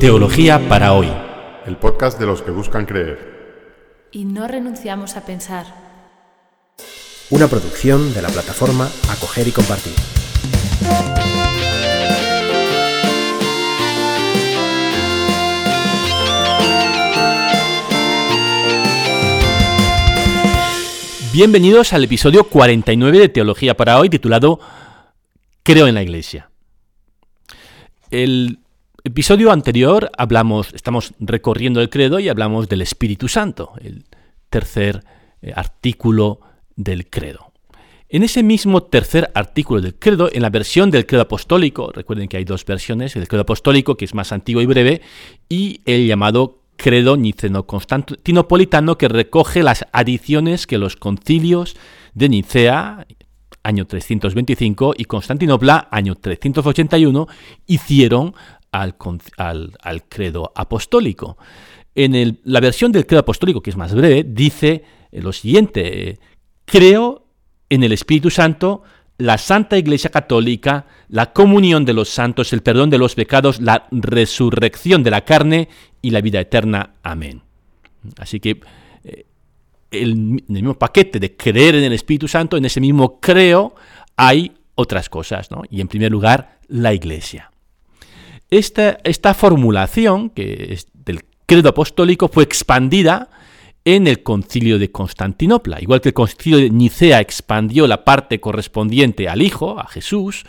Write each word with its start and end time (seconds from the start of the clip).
Teología 0.00 0.66
para 0.66 0.94
hoy. 0.94 1.12
El 1.66 1.76
podcast 1.76 2.18
de 2.18 2.24
los 2.24 2.40
que 2.40 2.50
buscan 2.50 2.86
creer. 2.86 4.08
Y 4.10 4.24
no 4.24 4.48
renunciamos 4.48 5.18
a 5.18 5.26
pensar. 5.26 5.66
Una 7.28 7.46
producción 7.46 8.14
de 8.14 8.22
la 8.22 8.28
plataforma 8.30 8.88
Acoger 9.10 9.48
y 9.48 9.52
Compartir. 9.52 9.92
Bienvenidos 21.34 21.92
al 21.92 22.04
episodio 22.04 22.44
49 22.44 23.18
de 23.18 23.28
Teología 23.28 23.76
para 23.76 23.98
hoy 23.98 24.08
titulado 24.08 24.58
Creo 25.68 25.86
en 25.86 25.96
la 25.96 26.02
Iglesia. 26.02 26.48
El 28.10 28.60
episodio 29.04 29.52
anterior 29.52 30.10
hablamos, 30.16 30.72
estamos 30.72 31.12
recorriendo 31.20 31.82
el 31.82 31.90
credo 31.90 32.18
y 32.20 32.30
hablamos 32.30 32.70
del 32.70 32.80
Espíritu 32.80 33.28
Santo, 33.28 33.74
el 33.82 34.06
tercer 34.48 35.04
eh, 35.42 35.52
artículo 35.54 36.40
del 36.74 37.10
credo. 37.10 37.52
En 38.08 38.22
ese 38.22 38.42
mismo 38.42 38.84
tercer 38.84 39.30
artículo 39.34 39.82
del 39.82 39.96
credo, 39.96 40.30
en 40.32 40.40
la 40.40 40.48
versión 40.48 40.90
del 40.90 41.04
credo 41.04 41.24
apostólico, 41.24 41.92
recuerden 41.92 42.28
que 42.28 42.38
hay 42.38 42.44
dos 42.44 42.64
versiones, 42.64 43.14
el 43.16 43.28
credo 43.28 43.42
apostólico, 43.42 43.98
que 43.98 44.06
es 44.06 44.14
más 44.14 44.32
antiguo 44.32 44.62
y 44.62 44.66
breve, 44.66 45.02
y 45.50 45.82
el 45.84 46.06
llamado 46.06 46.62
credo 46.76 47.18
niceno-constantinopolitano, 47.18 48.96
que 48.96 49.08
recoge 49.08 49.62
las 49.62 49.84
adiciones 49.92 50.66
que 50.66 50.78
los 50.78 50.96
concilios 50.96 51.76
de 52.14 52.30
Nicea, 52.30 53.06
año 53.62 53.86
325, 53.86 54.94
y 54.96 55.04
Constantinopla, 55.04 55.88
año 55.90 56.14
381, 56.14 57.26
hicieron 57.66 58.34
al, 58.72 58.96
credo 60.08 60.52
apostólico. 60.54 61.36
En 61.94 62.38
la 62.44 62.60
versión 62.60 62.92
del 62.92 63.06
credo 63.06 63.20
apostólico, 63.20 63.60
que 63.60 63.70
es 63.70 63.76
más 63.76 63.94
breve, 63.94 64.24
dice 64.24 64.84
lo 65.12 65.32
siguiente, 65.32 66.18
creo 66.64 67.26
en 67.68 67.82
el 67.82 67.92
Espíritu 67.92 68.30
Santo, 68.30 68.82
la 69.18 69.36
Santa 69.36 69.76
Iglesia 69.76 70.10
Católica, 70.10 70.86
la 71.08 71.32
comunión 71.32 71.84
de 71.84 71.92
los 71.92 72.08
santos, 72.08 72.52
el 72.52 72.62
perdón 72.62 72.88
de 72.90 72.98
los 72.98 73.14
pecados, 73.14 73.60
la 73.60 73.88
resurrección 73.90 75.02
de 75.02 75.10
la 75.10 75.24
carne 75.24 75.68
y 76.00 76.10
la 76.10 76.20
vida 76.20 76.40
eterna. 76.40 76.94
Amén. 77.02 77.42
Así 78.18 78.38
que 78.38 78.50
eh, 78.50 78.58
el, 79.90 80.12
en 80.12 80.44
el 80.48 80.62
mismo 80.62 80.74
paquete 80.74 81.18
de 81.18 81.36
creer 81.36 81.74
en 81.74 81.84
el 81.84 81.92
Espíritu 81.92 82.28
Santo, 82.28 82.56
en 82.56 82.64
ese 82.64 82.80
mismo 82.80 83.20
creo, 83.20 83.74
hay 84.16 84.52
otras 84.74 85.08
cosas, 85.08 85.50
¿no? 85.50 85.62
Y 85.70 85.80
en 85.80 85.88
primer 85.88 86.12
lugar, 86.12 86.58
la 86.68 86.92
Iglesia. 86.94 87.50
Esta, 88.50 88.98
esta 89.04 89.34
formulación, 89.34 90.30
que 90.30 90.68
es 90.70 90.86
del 90.94 91.24
credo 91.46 91.70
apostólico, 91.70 92.28
fue 92.28 92.44
expandida 92.44 93.28
en 93.84 94.06
el 94.06 94.22
concilio 94.22 94.78
de 94.78 94.90
Constantinopla. 94.90 95.80
Igual 95.80 96.00
que 96.00 96.10
el 96.10 96.14
concilio 96.14 96.58
de 96.58 96.70
Nicea 96.70 97.20
expandió 97.20 97.86
la 97.86 98.04
parte 98.04 98.40
correspondiente 98.40 99.28
al 99.28 99.42
Hijo, 99.42 99.78
a 99.80 99.86
Jesús, 99.88 100.44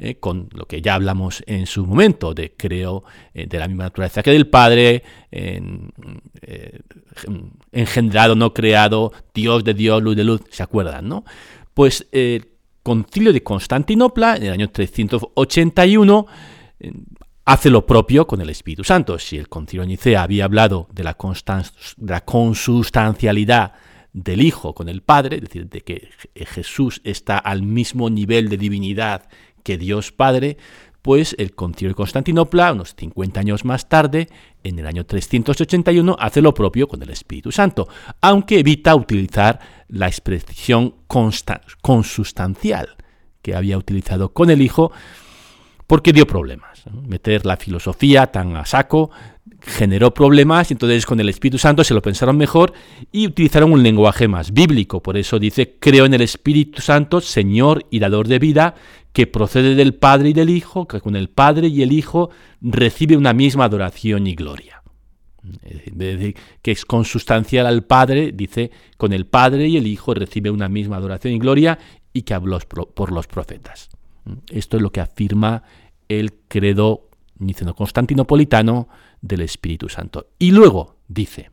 eh, 0.00 0.20
con 0.20 0.48
lo 0.54 0.66
que 0.66 0.80
ya 0.80 0.94
hablamos 0.94 1.42
en 1.48 1.66
su 1.66 1.84
momento, 1.84 2.32
de 2.32 2.52
creo 2.56 3.02
eh, 3.34 3.48
de 3.48 3.58
la 3.58 3.66
misma 3.66 3.84
naturaleza 3.84 4.22
que 4.22 4.30
del 4.30 4.46
Padre, 4.46 5.02
eh, 5.32 5.60
engendrado, 7.72 8.36
no 8.36 8.54
creado, 8.54 9.12
Dios 9.34 9.64
de 9.64 9.74
Dios, 9.74 10.00
luz 10.00 10.14
de 10.14 10.22
luz, 10.22 10.42
¿se 10.50 10.62
acuerdan? 10.62 11.08
no? 11.08 11.24
Pues 11.74 12.06
el 12.12 12.46
concilio 12.84 13.32
de 13.32 13.42
Constantinopla, 13.42 14.36
en 14.36 14.44
el 14.44 14.52
año 14.52 14.70
381, 14.70 16.26
hace 17.44 17.68
lo 17.68 17.84
propio 17.84 18.24
con 18.24 18.40
el 18.40 18.50
Espíritu 18.50 18.84
Santo. 18.84 19.18
Si 19.18 19.36
el 19.36 19.48
concilio 19.48 19.82
de 19.82 19.88
Nicea 19.88 20.22
había 20.22 20.44
hablado 20.44 20.86
de 20.92 21.02
la, 21.02 21.16
de 21.96 22.12
la 22.12 22.24
consustancialidad 22.24 23.72
del 24.12 24.42
Hijo 24.42 24.74
con 24.74 24.88
el 24.88 25.02
Padre, 25.02 25.36
es 25.36 25.42
decir, 25.42 25.68
de 25.68 25.80
que 25.80 26.08
Jesús 26.34 27.00
está 27.02 27.38
al 27.38 27.62
mismo 27.62 28.10
nivel 28.10 28.48
de 28.48 28.56
divinidad 28.56 29.28
que 29.68 29.76
Dios 29.76 30.12
Padre, 30.12 30.56
pues 31.02 31.36
el 31.38 31.54
concilio 31.54 31.90
de 31.90 31.94
Constantinopla, 31.94 32.72
unos 32.72 32.94
50 32.94 33.38
años 33.38 33.66
más 33.66 33.86
tarde, 33.86 34.30
en 34.64 34.78
el 34.78 34.86
año 34.86 35.04
381, 35.04 36.16
hace 36.18 36.40
lo 36.40 36.54
propio 36.54 36.88
con 36.88 37.02
el 37.02 37.10
Espíritu 37.10 37.52
Santo, 37.52 37.86
aunque 38.22 38.60
evita 38.60 38.94
utilizar 38.94 39.60
la 39.88 40.06
expresión 40.06 40.94
consustancial 41.82 42.96
que 43.42 43.54
había 43.54 43.76
utilizado 43.76 44.32
con 44.32 44.48
el 44.48 44.62
Hijo, 44.62 44.90
porque 45.86 46.14
dio 46.14 46.26
problemas. 46.26 46.84
Meter 47.06 47.44
la 47.44 47.58
filosofía 47.58 48.28
tan 48.28 48.56
a 48.56 48.64
saco 48.64 49.10
generó 49.60 50.14
problemas 50.14 50.70
y 50.70 50.74
entonces 50.74 51.06
con 51.06 51.20
el 51.20 51.28
Espíritu 51.28 51.58
Santo 51.58 51.84
se 51.84 51.94
lo 51.94 52.02
pensaron 52.02 52.36
mejor 52.36 52.72
y 53.12 53.26
utilizaron 53.26 53.72
un 53.72 53.82
lenguaje 53.82 54.28
más 54.28 54.52
bíblico. 54.52 55.02
Por 55.02 55.16
eso 55.16 55.38
dice, 55.38 55.76
creo 55.78 56.04
en 56.04 56.14
el 56.14 56.22
Espíritu 56.22 56.80
Santo, 56.80 57.20
Señor 57.20 57.84
y 57.90 57.98
dador 57.98 58.28
de 58.28 58.38
vida, 58.38 58.74
que 59.12 59.26
procede 59.26 59.74
del 59.74 59.94
Padre 59.94 60.30
y 60.30 60.32
del 60.32 60.50
Hijo, 60.50 60.86
que 60.86 61.00
con 61.00 61.16
el 61.16 61.28
Padre 61.28 61.68
y 61.68 61.82
el 61.82 61.92
Hijo 61.92 62.30
recibe 62.60 63.16
una 63.16 63.32
misma 63.32 63.64
adoración 63.64 64.26
y 64.26 64.34
gloria. 64.34 64.82
Decir 65.42 66.36
que 66.62 66.72
es 66.72 66.84
consustancial 66.84 67.66
al 67.66 67.84
Padre, 67.84 68.32
dice, 68.32 68.70
con 68.96 69.12
el 69.12 69.26
Padre 69.26 69.68
y 69.68 69.76
el 69.76 69.86
Hijo 69.86 70.14
recibe 70.14 70.50
una 70.50 70.68
misma 70.68 70.96
adoración 70.96 71.34
y 71.34 71.38
gloria 71.38 71.78
y 72.12 72.22
que 72.22 72.34
habló 72.34 72.58
por 72.58 73.12
los 73.12 73.26
profetas. 73.26 73.88
Esto 74.50 74.76
es 74.76 74.82
lo 74.82 74.92
que 74.92 75.00
afirma 75.00 75.62
el 76.08 76.34
credo 76.48 77.07
niceno-constantinopolitano 77.38 78.88
del 79.20 79.42
Espíritu 79.42 79.88
Santo. 79.88 80.28
Y 80.38 80.50
luego 80.50 80.96
dice, 81.08 81.50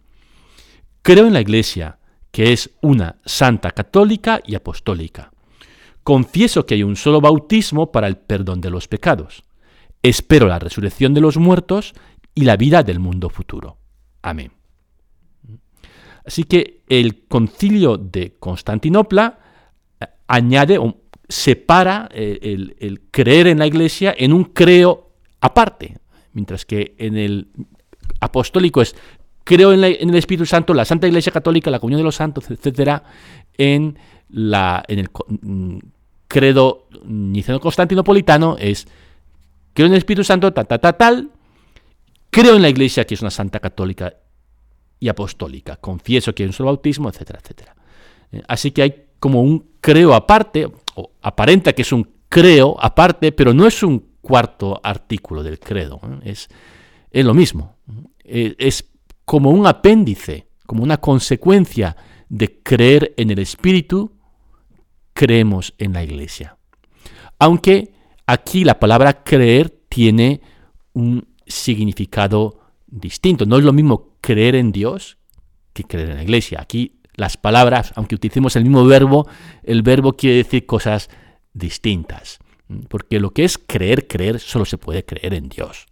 creo 1.02 1.28
en 1.28 1.34
la 1.34 1.42
Iglesia, 1.42 2.00
que 2.32 2.54
es 2.54 2.72
una 2.82 3.18
santa 3.26 3.72
católica 3.72 4.42
y 4.46 4.56
apostólica. 4.56 5.32
Confieso 6.04 6.66
que 6.66 6.76
hay 6.76 6.84
un 6.84 6.96
solo 6.96 7.22
bautismo 7.22 7.92
para 7.92 8.08
el 8.08 8.18
perdón 8.18 8.62
de 8.62 8.70
los 8.70 8.88
pecados. 8.88 9.44
Espero 10.04 10.48
la 10.48 10.60
resurrección 10.60 11.14
de 11.14 11.22
los 11.22 11.38
muertos 11.38 11.94
y 12.36 12.44
la 12.44 12.58
vida 12.58 12.84
del 12.84 13.00
mundo 13.00 13.30
futuro. 13.30 13.78
Amén. 14.22 14.52
Así 16.26 16.44
que 16.44 16.84
el 16.90 17.26
concilio 17.28 17.98
de 17.98 18.36
Constantinopla 18.40 19.40
eh, 20.00 20.06
añade 20.28 20.78
separa 21.28 22.10
eh, 22.12 22.40
el, 22.80 23.02
creer 23.12 23.48
en 23.48 23.60
la 23.60 23.68
iglesia 23.68 24.14
en 24.18 24.34
un 24.34 24.44
creo 24.46 25.05
aparte, 25.46 25.98
mientras 26.34 26.66
que 26.66 26.96
en 26.98 27.18
el 27.18 27.48
apostólico 28.20 28.82
es 28.82 28.96
creo 29.44 29.72
en, 29.74 29.84
el 29.84 30.16
Espíritu 30.16 30.46
Santo, 30.46 30.74
la 30.74 30.86
Santa 30.86 31.08
Iglesia 31.08 31.32
Católica, 31.32 31.70
la 31.70 31.80
comunión 31.80 32.00
de 32.00 32.06
los 32.06 32.16
santos, 32.16 32.50
etcétera, 32.50 33.04
en, 33.58 33.98
la, 34.30 34.84
en 34.88 35.00
el 35.00 35.10
mm, 35.28 35.78
credo 36.28 36.88
niceno 37.06 37.60
constantinopolitano 37.60 38.58
es 38.60 38.88
creo 39.74 39.88
en 39.88 39.94
el 39.94 40.00
Espíritu 40.00 40.24
Santo, 40.24 40.52
ta, 40.52 40.64
ta, 40.64 40.80
ta, 40.80 40.94
tal, 40.94 41.30
creo 42.32 42.56
en 42.56 42.62
la 42.64 42.70
Iglesia 42.70 43.06
que 43.06 43.14
es 43.14 43.22
una 43.22 43.32
santa 43.32 43.60
católica 43.60 44.16
y 45.00 45.10
apostólica, 45.10 45.76
confieso 45.76 46.34
que 46.34 46.44
hay 46.44 46.50
un 46.50 46.66
bautismo, 46.66 47.10
etcétera, 47.10 47.40
etcétera. 47.42 47.76
Eh, 48.32 48.42
así 48.48 48.72
que 48.72 48.82
hay 48.82 49.06
como 49.20 49.42
un 49.42 49.64
creo 49.80 50.16
aparte, 50.16 50.68
o 50.96 51.12
aparenta 51.22 51.74
que 51.74 51.84
es 51.84 51.92
un 51.92 52.10
creo 52.30 52.76
aparte, 52.80 53.32
pero 53.32 53.54
no 53.54 53.68
es 53.68 53.84
un 53.84 54.15
cuarto 54.26 54.82
artículo 54.84 55.44
del 55.44 55.60
credo, 55.60 56.02
es, 56.24 56.50
es, 57.12 57.24
lo 57.24 57.36
mismo, 57.36 57.76
¿eh? 58.24 58.56
es 58.58 58.90
como 59.24 59.52
un 59.52 59.68
apéndice, 59.68 60.48
como 60.66 60.82
una 60.82 60.98
consecuencia 60.98 61.96
de 62.28 62.64
creer 62.64 63.14
en 63.18 63.30
el 63.30 63.38
Espíritu, 63.38 64.18
creemos 65.14 65.76
en 65.78 65.94
la 65.94 66.04
Iglesia. 66.04 66.58
Aunque 67.38 67.94
aquí 68.26 68.64
la 68.64 68.80
palabra 68.80 69.24
creer 69.24 69.70
tiene 69.90 70.42
un 70.94 71.28
significado 71.46 72.62
distinto, 72.88 73.46
no 73.46 73.60
es 73.60 73.64
lo 73.64 73.74
mismo 73.74 74.18
creer 74.22 74.56
en 74.56 74.72
Dios 74.72 75.20
que 75.72 75.84
creer 75.84 76.10
en 76.10 76.16
la 76.18 76.24
Iglesia. 76.24 76.62
Aquí 76.62 77.00
las 77.14 77.38
palabras, 77.38 77.94
aunque 77.96 78.16
utilicemos 78.16 78.56
el 78.56 78.64
mismo 78.64 78.86
verbo, 78.86 79.28
el 79.62 79.84
verbo 79.84 80.14
quiere 80.14 80.38
decir 80.38 80.66
cosas 80.66 81.12
distintas. 81.54 82.40
Porque 82.88 83.20
lo 83.20 83.32
que 83.32 83.44
es 83.44 83.58
creer, 83.58 84.08
creer, 84.08 84.40
solo 84.40 84.66
se 84.66 84.78
puede 84.78 85.06
creer 85.06 85.34
en 85.34 85.50
Dios. 85.50 85.86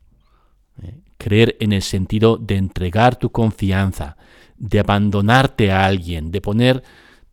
¿eh? 0.81 0.99
Creer 1.17 1.55
en 1.59 1.71
el 1.71 1.81
sentido 1.81 2.37
de 2.37 2.55
entregar 2.57 3.15
tu 3.17 3.31
confianza, 3.31 4.17
de 4.57 4.79
abandonarte 4.79 5.71
a 5.71 5.85
alguien, 5.85 6.31
de 6.31 6.41
poner 6.41 6.83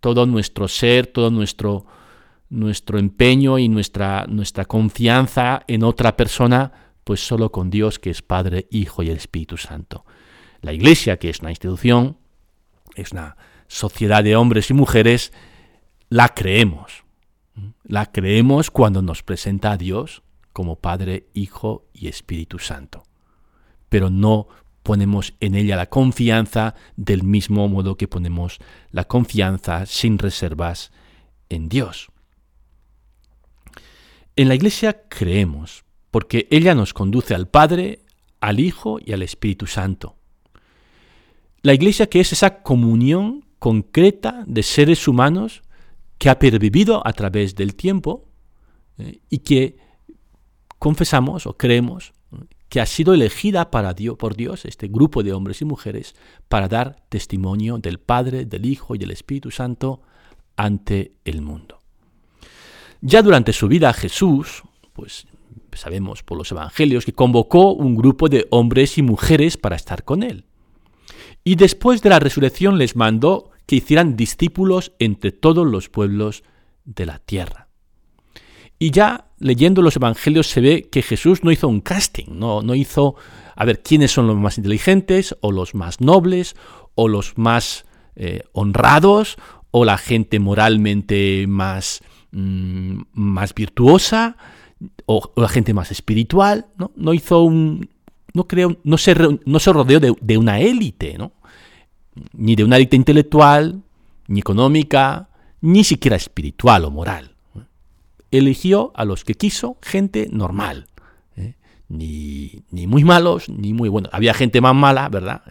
todo 0.01 0.27
nuestro 0.27 0.69
ser, 0.69 1.07
todo 1.07 1.31
nuestro, 1.31 1.87
nuestro 2.49 2.99
empeño 2.99 3.59
y 3.59 3.69
nuestra, 3.69 4.27
nuestra 4.29 4.65
confianza 4.65 5.63
en 5.67 5.85
otra 5.85 6.17
persona, 6.17 6.73
pues 7.05 7.27
solo 7.27 7.51
con 7.51 7.71
Dios 7.71 7.99
que 7.99 8.11
es 8.11 8.23
Padre, 8.23 8.67
Hijo 8.71 9.03
y 9.03 9.11
el 9.11 9.17
Espíritu 9.17 9.57
Santo. 9.57 10.05
La 10.61 10.73
Iglesia, 10.73 11.17
que 11.19 11.31
es 11.31 11.41
una 11.41 11.51
institución, 11.51 12.19
es 12.95 13.13
una 13.13 13.37
sociedad 13.69 14.23
de 14.23 14.37
hombres 14.37 14.71
y 14.71 14.75
mujeres, 14.75 15.33
la 16.09 16.29
creemos. 16.29 17.05
La 17.85 18.07
creemos 18.07 18.71
cuando 18.71 19.03
nos 19.03 19.23
presenta 19.23 19.73
a 19.73 19.77
Dios 19.77 20.23
como 20.53 20.77
Padre, 20.77 21.27
Hijo 21.35 21.87
y 21.93 22.09
Espíritu 22.09 22.59
Santo. 22.59 23.05
Pero 23.89 24.11
no 24.11 24.49
ponemos 24.83 25.35
en 25.41 25.55
ella 25.55 25.77
la 25.77 25.89
confianza 25.89 26.75
del 26.97 27.23
mismo 27.23 27.69
modo 27.69 27.97
que 27.97 28.09
ponemos 28.09 28.59
la 28.91 29.05
confianza 29.05 29.87
sin 29.87 30.19
reservas 30.19 30.91
en 31.49 31.69
Dios. 31.69 32.09
En 34.37 34.49
la 34.49 34.55
Iglesia 34.55 35.03
creemos, 35.09 35.85
porque 36.11 36.49
ella 36.51 36.75
nos 36.75 36.95
conduce 36.95 37.35
al 37.35 37.49
Padre, 37.49 38.01
al 38.41 38.59
Hijo 38.59 38.99
y 39.05 39.13
al 39.13 39.23
Espíritu 39.23 39.67
Santo. 39.67 40.17
La 41.63 41.75
Iglesia 41.75 42.09
que 42.09 42.21
es 42.21 42.33
esa 42.33 42.63
comunión 42.63 43.45
concreta 43.59 44.45
de 44.47 44.63
seres 44.63 45.07
humanos 45.07 45.63
que 46.21 46.29
ha 46.29 46.39
pervivido 46.39 47.01
a 47.07 47.15
través 47.15 47.55
del 47.55 47.75
tiempo 47.75 48.29
eh, 48.99 49.21
y 49.31 49.39
que 49.39 49.79
confesamos 50.79 51.47
o 51.47 51.57
creemos 51.57 52.13
que 52.69 52.81
ha 52.81 52.87
sido 52.87 53.15
elegida 53.15 53.71
para 53.71 53.95
Dios, 53.95 54.19
por 54.19 54.37
Dios, 54.37 54.67
este 54.67 54.89
grupo 54.89 55.23
de 55.23 55.33
hombres 55.33 55.63
y 55.63 55.65
mujeres, 55.65 56.15
para 56.49 56.69
dar 56.69 57.03
testimonio 57.09 57.79
del 57.79 57.99
Padre, 57.99 58.45
del 58.45 58.67
Hijo 58.67 58.95
y 58.95 58.99
del 58.99 59.13
Espíritu 59.13 59.51
Santo 59.51 60.03
ante 60.57 61.15
el 61.25 61.41
mundo. 61.41 61.79
Ya 63.01 63.23
durante 63.23 63.55
su 63.55 63.67
vida 63.67 63.93
Jesús, 63.95 64.63
pues 64.93 65.27
sabemos 65.73 66.23
por 66.23 66.37
los 66.37 66.53
evangelios 66.53 67.07
que 67.07 67.15
convocó 67.15 67.73
un 67.73 67.97
grupo 67.97 68.29
de 68.29 68.47
hombres 68.51 68.99
y 68.99 69.03
mujeres 69.03 69.57
para 69.57 69.75
estar 69.75 70.05
con 70.05 70.23
él. 70.23 70.45
Y 71.45 71.55
después 71.55 72.03
de 72.03 72.11
la 72.11 72.21
resurrección 72.21 72.77
les 72.77 72.95
mandó 72.95 73.50
que 73.71 73.77
hicieran 73.77 74.17
discípulos 74.17 74.95
entre 74.99 75.31
todos 75.31 75.65
los 75.65 75.89
pueblos 75.89 76.43
de 76.85 77.07
la 77.07 77.21
tierra. 77.21 77.69
Y 78.81 78.91
ya 78.91 79.29
leyendo 79.39 79.81
los 79.81 79.95
evangelios 79.95 80.49
se 80.49 80.61
ve 80.61 80.89
que 80.91 81.03
Jesús 81.03 81.45
no 81.45 81.53
hizo 81.53 81.69
un 81.69 81.81
casting, 81.81 82.25
no, 82.33 82.63
no 82.63 82.75
hizo 82.75 83.15
a 83.55 83.65
ver 83.65 83.81
quiénes 83.81 84.11
son 84.11 84.27
los 84.27 84.35
más 84.35 84.59
inteligentes 84.59 85.37
o 85.41 85.53
los 85.53 85.77
más 85.77 86.01
nobles 86.01 86.57
o 86.97 87.07
los 87.07 87.39
más 87.39 87.85
eh, 88.17 88.43
honrados 88.51 89.37
o 89.71 89.85
la 89.85 89.99
gente 89.99 90.41
moralmente 90.41 91.47
más, 91.47 92.03
mm, 92.33 93.03
más 93.13 93.55
virtuosa 93.55 94.37
o, 95.07 95.33
la 95.37 95.49
gente 95.49 95.75
más 95.75 95.93
espiritual. 95.93 96.67
No, 96.77 96.91
no 96.97 97.15
hizo 97.15 97.45
un... 97.45 97.89
No, 98.35 98.49
creo, 98.49 98.79
no, 98.83 98.99
se, 98.99 99.15
no 99.45 99.61
se 99.61 99.73
rodeó 99.73 100.01
de, 100.01 100.13
de 100.21 100.39
una 100.39 100.59
élite, 100.59 101.17
¿no? 101.19 101.35
Ni 102.33 102.57
de 102.57 102.65
una 102.65 102.77
élite 102.77 102.97
intelectual, 102.97 103.83
ni 104.29 104.41
económica, 104.41 105.29
ni 105.61 105.85
siquiera 105.85 106.17
espiritual 106.17 106.85
o 106.85 106.91
moral 106.91 107.37
eligió 108.31 108.93
a 108.95 109.05
los 109.05 109.25
que 109.25 109.35
quiso 109.35 109.77
gente 109.83 110.29
normal. 110.31 110.87
¿eh? 111.37 111.55
Ni, 111.89 112.63
muy 112.87 113.05
malos, 113.05 113.49
ni 113.49 113.73
muy 113.73 113.89
buenos. 113.89 114.13
Había 114.15 114.35
gente 114.35 114.61
más 114.61 114.75
mala, 114.75 115.09
¿verdad? 115.09 115.43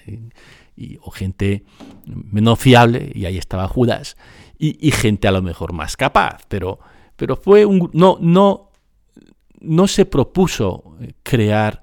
Y, 0.76 0.98
o 1.02 1.12
gente 1.12 1.64
menos 2.06 2.58
fiable, 2.60 3.12
y 3.14 3.26
ahí 3.26 3.38
estaba 3.38 3.68
Judas, 3.68 4.16
y, 4.58 4.92
gente 4.92 5.28
a 5.28 5.32
lo 5.32 5.42
mejor 5.42 5.74
más 5.74 5.98
capaz. 5.98 6.44
Pero, 6.48 6.80
pero 7.16 7.36
fue 7.36 7.66
un, 7.66 7.90
no, 7.94 8.18
no, 8.22 8.72
no 9.60 9.88
se 9.88 10.06
propuso 10.06 10.96
eh, 11.02 11.14
crear 11.24 11.82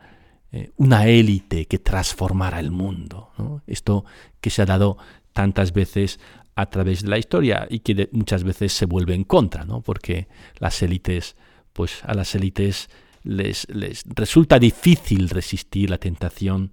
eh, 0.57 0.71
una 0.77 1.07
élite 1.07 1.67
que 1.67 1.79
transformara 1.79 2.61
el 2.61 2.71
mundo. 2.71 3.31
Esto 3.67 4.05
que 4.41 4.49
se 4.49 4.63
ha 4.63 4.67
dado 4.67 4.97
tantas 5.35 5.75
veces 5.75 6.19
a 6.55 6.67
través 6.67 7.03
de 7.03 7.09
la 7.09 7.19
historia 7.19 7.67
y 7.69 7.81
que 7.81 8.09
muchas 8.13 8.43
veces 8.43 8.73
se 8.73 8.87
vuelve 8.87 9.15
en 9.15 9.25
contra, 9.25 9.67
¿no? 9.67 9.83
porque 9.83 10.29
las 10.59 10.83
élites, 10.83 11.37
pues 11.75 12.03
a 12.05 12.15
las 12.15 12.35
élites 12.35 12.89
les, 13.23 13.69
les 13.69 14.05
resulta 14.07 14.59
difícil 14.59 15.29
resistir 15.29 15.91
la 15.91 15.99
tentación 15.99 16.73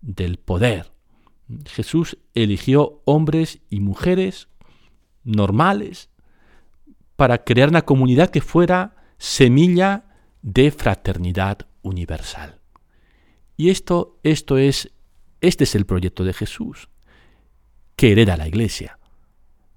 del 0.00 0.38
poder. 0.38 0.92
Jesús 1.66 2.18
eligió 2.34 3.02
hombres 3.04 3.58
y 3.68 3.80
mujeres 3.80 4.48
normales 5.24 6.10
para 7.16 7.42
crear 7.42 7.70
una 7.70 7.82
comunidad 7.82 8.30
que 8.30 8.40
fuera 8.40 8.94
semilla 9.18 10.04
de 10.42 10.70
fraternidad 10.70 11.66
universal. 11.82 12.60
Y 13.56 13.70
esto, 13.70 14.18
esto 14.22 14.58
es, 14.58 14.92
este 15.40 15.64
es 15.64 15.74
el 15.74 15.86
proyecto 15.86 16.24
de 16.24 16.32
Jesús, 16.32 16.88
que 17.96 18.12
hereda 18.12 18.36
la 18.36 18.48
Iglesia 18.48 18.98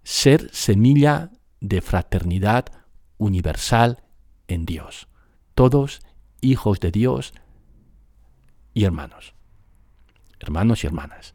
ser 0.10 0.50
semilla 0.52 1.30
de 1.62 1.82
fraternidad 1.82 2.66
universal 3.20 4.02
en 4.48 4.66
Dios. 4.66 5.08
Todos 5.54 6.02
hijos 6.42 6.80
de 6.80 6.90
Dios 6.90 7.34
y 8.74 8.86
hermanos. 8.86 9.36
Hermanos 10.40 10.84
y 10.84 10.88
hermanas. 10.88 11.34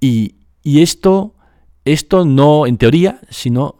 Y, 0.00 0.36
esto, 0.64 1.34
esto 1.84 2.24
no 2.24 2.66
en 2.66 2.78
teoría, 2.78 3.20
sino 3.28 3.76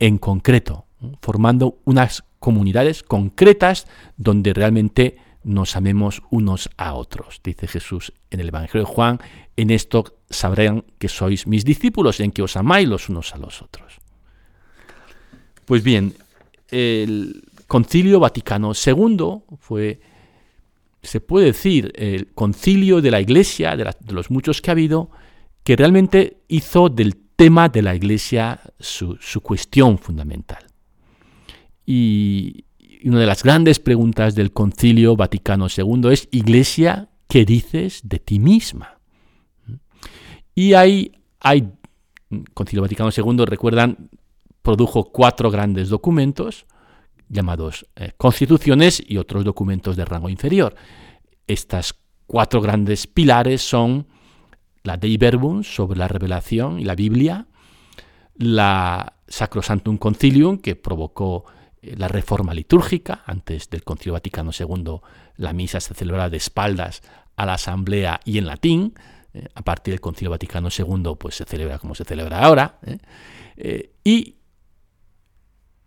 en 0.00 0.18
concreto, 0.18 0.86
formando 1.20 1.78
unas 1.84 2.24
comunidades 2.40 3.04
concretas 3.04 3.86
donde 4.16 4.54
realmente 4.54 5.18
nos 5.44 5.76
amemos 5.76 6.22
unos 6.30 6.70
a 6.76 6.94
otros. 6.94 7.40
Dice 7.42 7.66
Jesús 7.66 8.12
en 8.30 8.40
el 8.40 8.48
Evangelio 8.48 8.86
de 8.86 8.92
Juan, 8.92 9.18
en 9.56 9.70
esto 9.70 10.18
sabrán 10.30 10.84
que 10.98 11.08
sois 11.08 11.46
mis 11.46 11.64
discípulos, 11.64 12.20
en 12.20 12.32
que 12.32 12.42
os 12.42 12.56
amáis 12.56 12.88
los 12.88 13.08
unos 13.08 13.34
a 13.34 13.38
los 13.38 13.62
otros. 13.62 13.98
Pues 15.64 15.82
bien, 15.82 16.14
el 16.68 17.42
Concilio 17.66 18.20
Vaticano 18.20 18.72
II 18.74 19.56
fue, 19.58 20.00
se 21.02 21.20
puede 21.20 21.46
decir, 21.46 21.92
el 21.94 22.32
concilio 22.34 23.00
de 23.00 23.10
la 23.10 23.20
Iglesia, 23.20 23.76
de, 23.76 23.90
los 24.08 24.30
muchos 24.30 24.60
que 24.60 24.70
ha 24.70 24.72
habido, 24.72 25.10
que 25.64 25.76
realmente 25.76 26.38
hizo 26.48 26.88
del 26.88 27.16
tema 27.36 27.68
de 27.68 27.82
la 27.82 27.94
Iglesia 27.94 28.60
su, 28.78 29.16
su 29.20 29.40
cuestión 29.40 29.98
fundamental. 29.98 30.66
Y, 31.86 32.64
y 32.71 32.71
una 33.04 33.20
de 33.20 33.26
las 33.26 33.42
grandes 33.42 33.78
preguntas 33.80 34.34
del 34.34 34.52
Concilio 34.52 35.16
Vaticano 35.16 35.66
II 35.74 36.12
es, 36.12 36.28
Iglesia, 36.30 37.08
¿qué 37.28 37.44
dices 37.44 38.00
de 38.04 38.18
ti 38.18 38.38
misma? 38.38 38.98
Y 40.54 40.74
hay, 40.74 41.12
hay 41.40 41.72
Concilio 42.54 42.82
Vaticano 42.82 43.10
II, 43.14 43.44
recuerdan, 43.44 44.10
produjo 44.62 45.10
cuatro 45.10 45.50
grandes 45.50 45.88
documentos 45.88 46.66
llamados 47.28 47.86
eh, 47.96 48.12
constituciones 48.16 49.02
y 49.06 49.16
otros 49.16 49.44
documentos 49.44 49.96
de 49.96 50.04
rango 50.04 50.28
inferior. 50.28 50.74
Estas 51.46 51.94
cuatro 52.26 52.60
grandes 52.60 53.06
pilares 53.06 53.62
son 53.62 54.06
la 54.82 54.96
Dei 54.96 55.16
Verbum 55.16 55.64
sobre 55.64 55.98
la 55.98 56.08
revelación 56.08 56.78
y 56.78 56.84
la 56.84 56.94
Biblia, 56.94 57.46
la 58.36 59.14
Sacrosantum 59.26 59.96
Concilium, 59.96 60.58
que 60.58 60.76
provocó 60.76 61.44
la 61.82 62.08
reforma 62.08 62.54
litúrgica. 62.54 63.22
Antes 63.26 63.68
del 63.68 63.82
Concilio 63.82 64.14
Vaticano 64.14 64.50
II 64.58 65.00
la 65.36 65.52
misa 65.52 65.80
se 65.80 65.94
celebraba 65.94 66.30
de 66.30 66.36
espaldas 66.36 67.02
a 67.36 67.44
la 67.44 67.54
asamblea 67.54 68.20
y 68.24 68.38
en 68.38 68.46
latín. 68.46 68.94
Eh, 69.34 69.48
a 69.54 69.62
partir 69.62 69.92
del 69.92 70.00
Concilio 70.00 70.30
Vaticano 70.30 70.68
II 70.76 71.14
pues 71.18 71.34
se 71.36 71.44
celebra 71.44 71.78
como 71.78 71.94
se 71.94 72.04
celebra 72.04 72.40
ahora. 72.40 72.78
¿eh? 72.86 73.90
y 74.02 74.36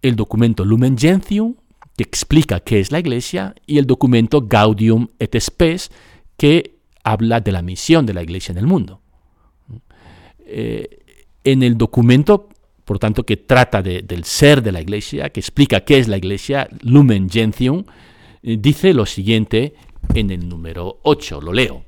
el 0.02 0.16
documento 0.16 0.64
Lumen 0.64 0.98
Gentium, 0.98 1.56
que 1.98 2.04
explica 2.04 2.60
qué 2.60 2.80
es 2.80 2.92
la 2.92 3.00
Iglesia, 3.00 3.56
y 3.66 3.80
el 3.80 3.88
documento 3.88 4.46
Gaudium 4.48 5.08
et 5.18 5.36
Spes, 5.40 5.92
que 6.38 6.78
habla 7.04 7.40
de 7.40 7.52
la 7.52 7.64
misión 7.64 8.06
de 8.06 8.14
la 8.14 8.22
Iglesia 8.22 8.52
en 8.52 8.60
el 8.60 8.68
mundo. 8.68 9.02
en 10.46 11.64
el 11.64 11.78
documento 11.78 12.50
por 12.86 13.00
tanto, 13.00 13.26
que 13.26 13.38
trata 13.38 13.82
del 13.82 14.24
ser 14.24 14.62
de 14.62 14.72
la 14.72 14.80
Iglesia, 14.80 15.32
que 15.32 15.40
explica 15.40 15.82
qué 15.82 15.98
es 15.98 16.08
la 16.08 16.18
Iglesia, 16.18 16.70
Lumen 16.82 17.30
Gentium, 17.30 17.84
eh, 18.44 18.58
dice 18.60 18.94
lo 18.94 19.08
siguiente 19.08 19.74
en 20.14 20.30
el 20.30 20.48
número 20.48 21.00
8, 21.02 21.42
lo 21.42 21.52
leo. 21.52 21.84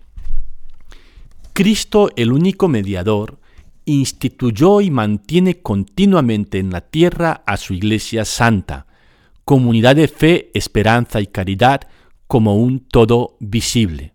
Cristo, 1.53 2.09
el 2.15 2.31
único 2.31 2.67
mediador, 2.67 3.37
instituyó 3.85 4.81
y 4.81 4.89
mantiene 4.89 5.59
continuamente 5.61 6.57
en 6.57 6.71
la 6.71 6.81
tierra 6.81 7.43
a 7.45 7.57
su 7.57 7.75
Iglesia 7.75 8.25
Santa, 8.25 8.87
comunidad 9.45 9.95
de 9.95 10.07
fe, 10.07 10.49
esperanza 10.55 11.21
y 11.21 11.27
caridad 11.27 11.81
como 12.25 12.57
un 12.57 12.79
todo 12.79 13.37
visible, 13.39 14.13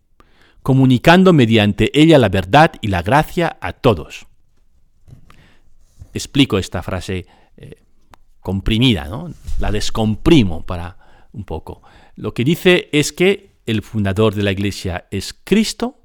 comunicando 0.64 1.32
mediante 1.32 1.96
ella 1.98 2.18
la 2.18 2.28
verdad 2.28 2.72
y 2.80 2.88
la 2.88 3.02
gracia 3.02 3.56
a 3.60 3.72
todos 3.72 4.26
explico 6.12 6.58
esta 6.58 6.82
frase 6.82 7.26
eh, 7.56 7.82
comprimida, 8.40 9.04
¿no? 9.04 9.32
la 9.58 9.70
descomprimo 9.70 10.66
para 10.66 11.28
un 11.32 11.44
poco. 11.44 11.82
Lo 12.16 12.34
que 12.34 12.44
dice 12.44 12.88
es 12.92 13.12
que 13.12 13.52
el 13.66 13.82
fundador 13.82 14.34
de 14.34 14.42
la 14.42 14.52
iglesia 14.52 15.06
es 15.10 15.34
Cristo, 15.44 16.02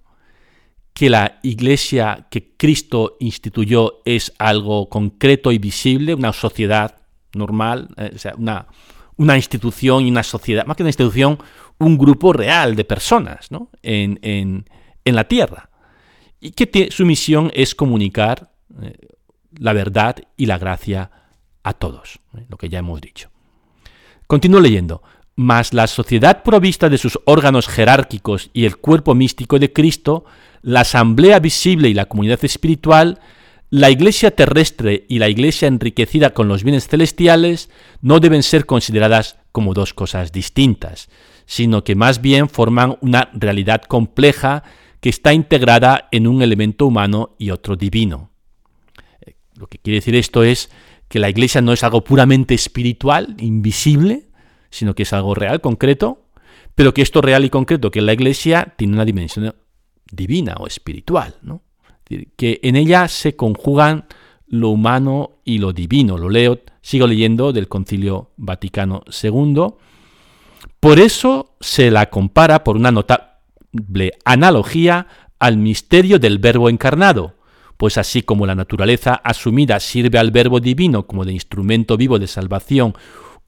que 0.93 1.09
la 1.09 1.39
iglesia 1.43 2.27
que 2.31 2.55
Cristo 2.55 3.17
instituyó 3.19 4.01
es 4.05 4.33
algo 4.39 4.89
concreto 4.89 5.51
y 5.51 5.57
visible, 5.57 6.13
una 6.13 6.33
sociedad 6.33 6.95
normal, 7.33 7.89
eh, 7.97 8.11
o 8.15 8.17
sea, 8.17 8.33
una, 8.37 8.67
una 9.17 9.35
institución 9.35 10.05
y 10.05 10.09
una 10.09 10.23
sociedad, 10.23 10.65
más 10.65 10.77
que 10.77 10.83
una 10.83 10.89
institución, 10.89 11.37
un 11.79 11.97
grupo 11.97 12.33
real 12.33 12.75
de 12.75 12.83
personas 12.83 13.51
¿no? 13.51 13.69
en, 13.83 14.19
en, 14.21 14.65
en, 15.05 15.15
la 15.15 15.27
Tierra. 15.27 15.69
Y 16.39 16.51
que 16.51 16.89
su 16.91 17.05
misión 17.05 17.51
es 17.53 17.75
comunicar 17.75 18.51
eh, 18.81 18.93
la 19.59 19.73
verdad 19.73 20.15
y 20.35 20.45
la 20.45 20.57
gracia 20.57 21.11
a 21.63 21.73
todos, 21.73 22.19
¿eh? 22.37 22.45
lo 22.49 22.57
que 22.57 22.69
ya 22.69 22.79
hemos 22.79 23.01
dicho. 23.01 23.29
Continúo 24.27 24.59
leyendo. 24.59 25.01
Mas 25.35 25.73
la 25.73 25.85
sociedad 25.85 26.41
provista 26.41 26.89
de 26.89 26.97
sus 26.97 27.19
órganos 27.25 27.67
jerárquicos 27.67 28.49
y 28.53 28.65
el 28.65 28.77
cuerpo 28.77 29.13
místico 29.13 29.59
de 29.59 29.71
Cristo, 29.71 30.25
la 30.63 30.81
asamblea 30.81 31.39
visible 31.39 31.89
y 31.89 31.93
la 31.93 32.05
comunidad 32.05 32.43
espiritual, 32.43 33.19
la 33.69 33.91
iglesia 33.91 34.31
terrestre 34.31 35.05
y 35.07 35.19
la 35.19 35.29
iglesia 35.29 35.67
enriquecida 35.67 36.31
con 36.31 36.47
los 36.47 36.63
bienes 36.63 36.87
celestiales 36.87 37.69
no 38.01 38.19
deben 38.19 38.41
ser 38.41 38.65
consideradas 38.65 39.37
como 39.51 39.73
dos 39.73 39.93
cosas 39.93 40.31
distintas, 40.31 41.09
sino 41.45 41.83
que 41.83 41.95
más 41.95 42.21
bien 42.21 42.49
forman 42.49 42.97
una 43.01 43.29
realidad 43.33 43.81
compleja 43.83 44.63
que 45.01 45.09
está 45.09 45.33
integrada 45.33 46.07
en 46.11 46.27
un 46.27 46.41
elemento 46.41 46.87
humano 46.87 47.35
y 47.37 47.51
otro 47.51 47.75
divino. 47.75 48.31
Lo 49.57 49.67
que 49.67 49.77
quiere 49.79 49.97
decir 49.97 50.15
esto 50.15 50.43
es 50.43 50.69
que 51.07 51.19
la 51.19 51.29
iglesia 51.29 51.61
no 51.61 51.73
es 51.73 51.83
algo 51.83 52.03
puramente 52.03 52.53
espiritual, 52.53 53.35
invisible, 53.39 54.29
sino 54.69 54.93
que 54.93 55.03
es 55.03 55.13
algo 55.13 55.35
real, 55.35 55.61
concreto, 55.61 56.25
pero 56.75 56.93
que 56.93 57.01
esto 57.01 57.21
real 57.21 57.43
y 57.45 57.49
concreto, 57.49 57.91
que 57.91 58.01
la 58.01 58.13
iglesia 58.13 58.73
tiene 58.77 58.93
una 58.93 59.05
dimensión 59.05 59.55
divina 60.11 60.55
o 60.59 60.67
espiritual, 60.67 61.35
¿no? 61.41 61.63
que 62.37 62.59
en 62.63 62.77
ella 62.77 63.09
se 63.09 63.35
conjugan 63.35 64.05
lo 64.47 64.69
humano 64.69 65.39
y 65.43 65.59
lo 65.59 65.73
divino. 65.73 66.17
Lo 66.17 66.29
leo, 66.29 66.59
sigo 66.81 67.07
leyendo 67.07 67.51
del 67.51 67.67
Concilio 67.67 68.31
Vaticano 68.37 69.03
II. 69.21 69.73
Por 70.79 70.99
eso 70.99 71.55
se 71.59 71.91
la 71.91 72.09
compara 72.09 72.63
por 72.63 72.77
una 72.77 72.91
notable 72.91 74.13
analogía 74.25 75.07
al 75.39 75.57
misterio 75.57 76.19
del 76.19 76.39
Verbo 76.39 76.69
encarnado, 76.69 77.35
pues 77.77 77.97
así 77.97 78.23
como 78.23 78.45
la 78.45 78.55
naturaleza 78.55 79.13
asumida 79.13 79.79
sirve 79.79 80.17
al 80.17 80.31
Verbo 80.31 80.59
divino 80.59 81.05
como 81.07 81.25
de 81.25 81.33
instrumento 81.33 81.95
vivo 81.95 82.19
de 82.19 82.27
salvación, 82.27 82.95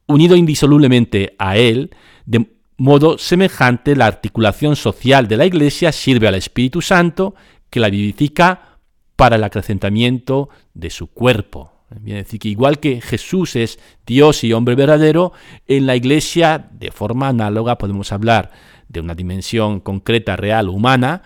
unido 0.05 0.35
indisolublemente 0.35 1.35
a 1.39 1.57
él, 1.57 1.91
de 2.25 2.47
modo 2.77 3.17
semejante 3.17 3.95
la 3.95 4.05
articulación 4.05 4.75
social 4.75 5.27
de 5.27 5.37
la 5.37 5.45
Iglesia 5.45 5.91
sirve 5.91 6.27
al 6.27 6.35
Espíritu 6.35 6.81
Santo, 6.81 7.35
que 7.69 7.79
la 7.79 7.89
vivifica 7.89 8.77
para 9.15 9.35
el 9.35 9.43
acrecentamiento 9.43 10.49
de 10.73 10.89
su 10.89 11.07
cuerpo. 11.07 11.73
Viene 11.99 12.23
decir 12.23 12.39
que 12.39 12.49
igual 12.49 12.79
que 12.79 13.01
Jesús 13.01 13.55
es 13.55 13.79
Dios 14.05 14.43
y 14.43 14.53
hombre 14.53 14.75
verdadero, 14.75 15.33
en 15.67 15.87
la 15.87 15.95
Iglesia, 15.95 16.69
de 16.71 16.91
forma 16.91 17.27
análoga, 17.27 17.77
podemos 17.77 18.11
hablar 18.11 18.51
de 18.87 18.99
una 18.99 19.15
dimensión 19.15 19.79
concreta, 19.79 20.35
real, 20.35 20.69
humana, 20.69 21.23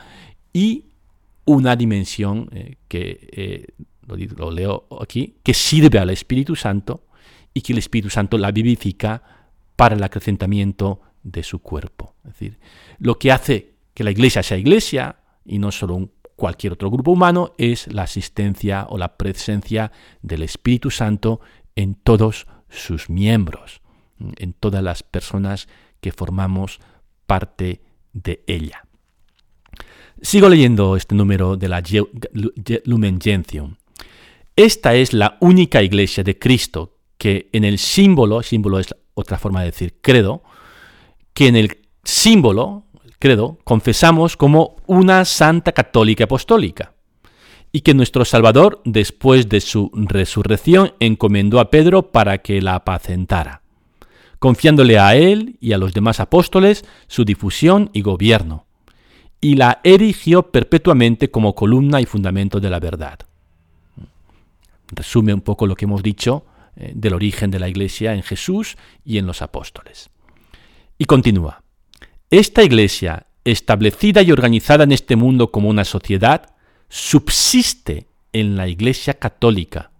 y 0.53 0.85
una 1.45 1.75
dimensión 1.75 2.49
eh, 2.51 2.77
que, 2.87 3.29
eh, 3.31 3.67
lo, 4.07 4.51
leo 4.51 4.87
aquí, 5.01 5.37
que 5.43 5.53
sirve 5.53 5.99
al 5.99 6.09
Espíritu 6.09 6.55
Santo 6.55 7.05
y 7.53 7.61
que 7.61 7.73
el 7.73 7.79
Espíritu 7.79 8.09
Santo 8.09 8.37
la 8.37 8.51
vivifica 8.51 9.21
para 9.75 9.95
el 9.95 10.03
acrecentamiento 10.03 11.01
de 11.23 11.43
su 11.43 11.59
cuerpo. 11.59 12.15
Es 12.25 12.33
decir, 12.33 12.59
lo 12.99 13.17
que 13.17 13.31
hace 13.31 13.73
que 13.93 14.03
la 14.03 14.11
Iglesia 14.11 14.43
sea 14.43 14.57
Iglesia 14.57 15.17
y 15.45 15.59
no 15.59 15.71
solo 15.71 15.95
un 15.95 16.11
cualquier 16.35 16.73
otro 16.73 16.89
grupo 16.89 17.11
humano 17.11 17.53
es 17.57 17.87
la 17.93 18.03
asistencia 18.03 18.87
o 18.89 18.97
la 18.97 19.17
presencia 19.17 19.91
del 20.21 20.41
Espíritu 20.41 20.89
Santo 20.89 21.41
en 21.75 21.95
todos 21.95 22.47
sus 22.69 23.09
miembros, 23.09 23.81
en 24.37 24.53
todas 24.53 24.83
las 24.83 25.03
personas 25.03 25.67
que 26.01 26.11
formamos 26.11 26.79
parte 27.27 27.81
de 28.13 28.43
ella. 28.47 28.85
Sigo 30.23 30.47
leyendo 30.47 30.95
este 30.95 31.15
número 31.15 31.57
de 31.57 31.67
la 31.67 31.83
Lumen 32.85 33.19
Gentium. 33.19 33.75
Esta 34.55 34.95
es 34.95 35.11
la 35.11 35.37
única 35.41 35.83
iglesia 35.83 36.23
de 36.23 36.39
Cristo 36.39 36.95
que 37.17 37.49
en 37.51 37.65
el 37.65 37.77
símbolo, 37.77 38.41
símbolo 38.41 38.79
es 38.79 38.95
otra 39.15 39.37
forma 39.37 39.59
de 39.59 39.65
decir 39.67 39.95
credo, 40.01 40.41
que 41.33 41.47
en 41.47 41.57
el 41.57 41.77
símbolo, 42.05 42.85
credo, 43.19 43.59
confesamos 43.65 44.37
como 44.37 44.77
una 44.87 45.25
santa 45.25 45.73
católica 45.73 46.23
apostólica, 46.23 46.93
y 47.73 47.81
que 47.81 47.93
nuestro 47.93 48.23
Salvador, 48.23 48.81
después 48.85 49.49
de 49.49 49.59
su 49.59 49.91
resurrección, 49.93 50.93
encomendó 51.01 51.59
a 51.59 51.69
Pedro 51.69 52.13
para 52.13 52.37
que 52.37 52.61
la 52.61 52.75
apacentara, 52.75 53.61
confiándole 54.39 54.97
a 54.97 55.17
él 55.17 55.57
y 55.59 55.73
a 55.73 55.77
los 55.77 55.93
demás 55.93 56.21
apóstoles 56.21 56.85
su 57.07 57.25
difusión 57.25 57.89
y 57.91 58.01
gobierno, 58.01 58.67
y 59.43 59.55
la 59.55 59.81
erigió 59.83 60.51
perpetuamente 60.51 61.29
como 61.29 61.53
columna 61.53 61.99
y 61.99 62.05
fundamento 62.05 62.61
de 62.61 62.69
la 62.69 62.79
verdad. 62.79 63.19
Resume 64.87 65.33
un 65.33 65.41
poco 65.41 65.67
lo 65.67 65.75
que 65.75 65.83
hemos 65.83 66.01
dicho 66.01 66.45
eh, 66.77 66.93
del 66.95 67.13
origen 67.13 67.51
de 67.51 67.59
la 67.59 67.67
Iglesia 67.67 68.13
en 68.13 68.23
Jesús 68.23 68.77
y 69.03 69.17
en 69.17 69.25
los 69.25 69.41
apóstoles. 69.41 70.09
Y 70.97 71.03
continúa. 71.03 71.61
Esta 72.29 72.63
iglesia, 72.63 73.27
establecida 73.43 74.21
y 74.21 74.31
organizada 74.31 74.85
en 74.85 74.93
este 74.93 75.17
mundo 75.17 75.51
como 75.51 75.67
una 75.67 75.83
sociedad, 75.83 76.55
subsiste 76.87 78.07
en 78.31 78.55
la 78.55 78.69
iglesia 78.69 79.15
católica, 79.15 79.91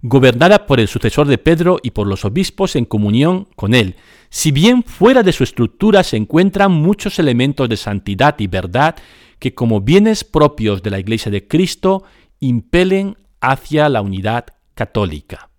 gobernada 0.00 0.66
por 0.66 0.78
el 0.78 0.86
sucesor 0.86 1.26
de 1.26 1.38
Pedro 1.38 1.80
y 1.82 1.90
por 1.90 2.06
los 2.06 2.24
obispos 2.24 2.76
en 2.76 2.84
comunión 2.84 3.48
con 3.56 3.74
él, 3.74 3.96
si 4.30 4.52
bien 4.52 4.84
fuera 4.84 5.24
de 5.24 5.32
su 5.32 5.42
estructura 5.42 6.04
se 6.04 6.16
encuentran 6.16 6.70
muchos 6.70 7.18
elementos 7.18 7.68
de 7.68 7.76
santidad 7.76 8.38
y 8.38 8.46
verdad 8.46 8.94
que 9.40 9.54
como 9.54 9.80
bienes 9.80 10.22
propios 10.22 10.82
de 10.82 10.90
la 10.90 11.00
Iglesia 11.00 11.32
de 11.32 11.48
Cristo 11.48 12.04
impelen 12.38 13.18
hacia 13.40 13.88
la 13.88 14.02
unidad 14.02 14.46
católica. 14.74 15.50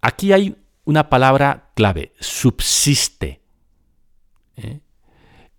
Aquí 0.00 0.32
hay 0.32 0.56
una 0.84 1.10
palabra 1.10 1.70
clave, 1.74 2.12
subsiste. 2.18 3.40
¿eh? 4.56 4.80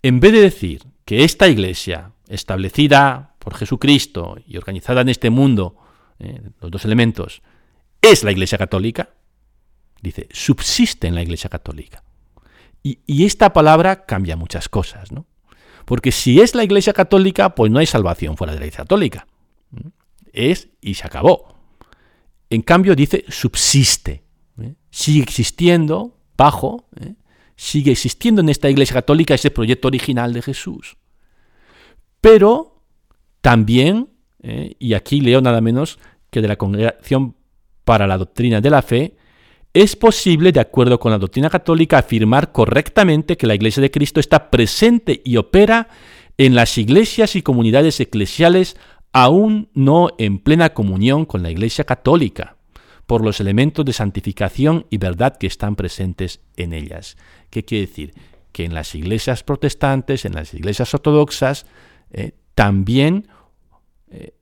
En 0.02 0.20
vez 0.20 0.32
de 0.32 0.40
decir 0.40 0.82
que 1.04 1.24
esta 1.24 1.48
iglesia, 1.48 2.12
establecida 2.28 3.34
por 3.38 3.54
Jesucristo 3.54 4.36
y 4.46 4.56
organizada 4.56 5.02
en 5.02 5.08
este 5.08 5.30
mundo, 5.30 5.76
¿eh? 6.18 6.40
los 6.60 6.70
dos 6.70 6.84
elementos, 6.84 7.42
es 8.02 8.24
la 8.24 8.32
iglesia 8.32 8.58
católica, 8.58 9.10
dice, 10.02 10.28
subsiste 10.30 11.06
en 11.06 11.14
la 11.14 11.22
iglesia 11.22 11.50
católica. 11.50 12.02
Y, 12.82 13.24
esta 13.24 13.52
palabra 13.52 14.06
cambia 14.06 14.36
muchas 14.36 14.68
cosas, 14.68 15.10
¿no? 15.10 15.26
Porque 15.84 16.12
si 16.12 16.40
es 16.40 16.54
la 16.54 16.62
iglesia 16.62 16.92
católica, 16.92 17.54
pues 17.54 17.70
no 17.72 17.80
hay 17.80 17.86
salvación 17.86 18.36
fuera 18.36 18.52
de 18.52 18.60
la 18.60 18.66
iglesia 18.66 18.84
católica. 18.84 19.26
Es 20.32 20.68
y 20.80 20.94
se 20.94 21.06
acabó. 21.06 21.56
En 22.48 22.62
cambio 22.62 22.94
dice 22.94 23.24
subsiste. 23.28 24.22
¿eh? 24.60 24.74
Sigue 24.90 25.22
existiendo 25.22 26.16
bajo 26.36 26.86
sigue 27.56 27.92
existiendo 27.92 28.42
en 28.42 28.50
esta 28.50 28.70
Iglesia 28.70 28.94
Católica 28.94 29.34
ese 29.34 29.50
proyecto 29.50 29.88
original 29.88 30.32
de 30.32 30.42
Jesús. 30.42 30.96
Pero 32.20 32.82
también, 33.40 34.10
eh, 34.42 34.76
y 34.78 34.94
aquí 34.94 35.20
leo 35.20 35.40
nada 35.40 35.60
menos 35.60 35.98
que 36.30 36.42
de 36.42 36.48
la 36.48 36.56
Congregación 36.56 37.34
para 37.84 38.06
la 38.06 38.18
Doctrina 38.18 38.60
de 38.60 38.70
la 38.70 38.82
Fe, 38.82 39.16
es 39.82 39.94
posible, 39.94 40.52
de 40.52 40.60
acuerdo 40.60 40.98
con 40.98 41.12
la 41.12 41.18
doctrina 41.18 41.50
católica, 41.50 41.98
afirmar 41.98 42.50
correctamente 42.50 43.36
que 43.36 43.46
la 43.46 43.54
Iglesia 43.54 43.82
de 43.82 43.90
Cristo 43.90 44.20
está 44.20 44.50
presente 44.50 45.20
y 45.22 45.36
opera 45.36 45.88
en 46.38 46.54
las 46.54 46.78
iglesias 46.78 47.36
y 47.36 47.42
comunidades 47.42 48.00
eclesiales 48.00 48.78
aún 49.12 49.68
no 49.74 50.08
en 50.16 50.38
plena 50.38 50.72
comunión 50.72 51.26
con 51.26 51.42
la 51.42 51.50
Iglesia 51.50 51.84
católica, 51.84 52.56
por 53.04 53.22
los 53.22 53.38
elementos 53.38 53.84
de 53.84 53.92
santificación 53.92 54.86
y 54.88 54.96
verdad 54.96 55.36
que 55.36 55.46
están 55.46 55.76
presentes 55.76 56.40
en 56.56 56.72
ellas. 56.72 57.18
¿Qué 57.50 57.62
quiere 57.62 57.86
decir? 57.86 58.14
Que 58.52 58.64
en 58.64 58.72
las 58.72 58.94
iglesias 58.94 59.42
protestantes, 59.42 60.24
en 60.24 60.32
las 60.32 60.54
iglesias 60.54 60.94
ortodoxas, 60.94 61.66
eh, 62.12 62.32
también 62.54 63.28
eh, 64.10 64.32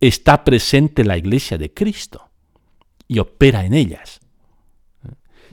está 0.00 0.44
presente 0.44 1.02
la 1.02 1.16
iglesia 1.16 1.56
de 1.56 1.72
Cristo 1.72 2.27
y 3.08 3.18
opera 3.18 3.64
en 3.64 3.74
ellas. 3.74 4.20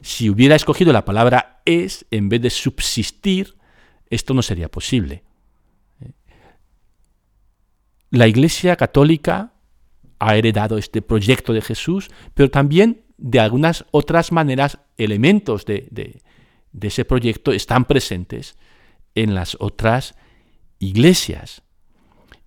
Si 0.01 0.29
hubiera 0.29 0.55
escogido 0.55 0.93
la 0.93 1.05
palabra 1.05 1.61
es 1.65 2.05
en 2.11 2.29
vez 2.29 2.41
de 2.41 2.51
subsistir, 2.51 3.55
esto 4.09 4.35
no 4.35 4.43
sería 4.43 4.69
posible. 4.69 5.23
La 8.11 8.27
Iglesia 8.27 8.75
Católica 8.75 9.53
ha 10.19 10.35
heredado 10.35 10.77
este 10.77 11.01
proyecto 11.01 11.53
de 11.53 11.61
Jesús, 11.61 12.09
pero 12.33 12.49
también 12.51 13.05
de 13.17 13.39
algunas 13.39 13.85
otras 13.91 14.31
maneras 14.31 14.79
elementos 14.97 15.65
de, 15.65 16.21
ese 16.79 17.05
proyecto 17.05 17.51
están 17.51 17.85
presentes 17.85 18.57
en 19.15 19.33
las 19.33 19.57
otras 19.59 20.15
iglesias. 20.79 21.63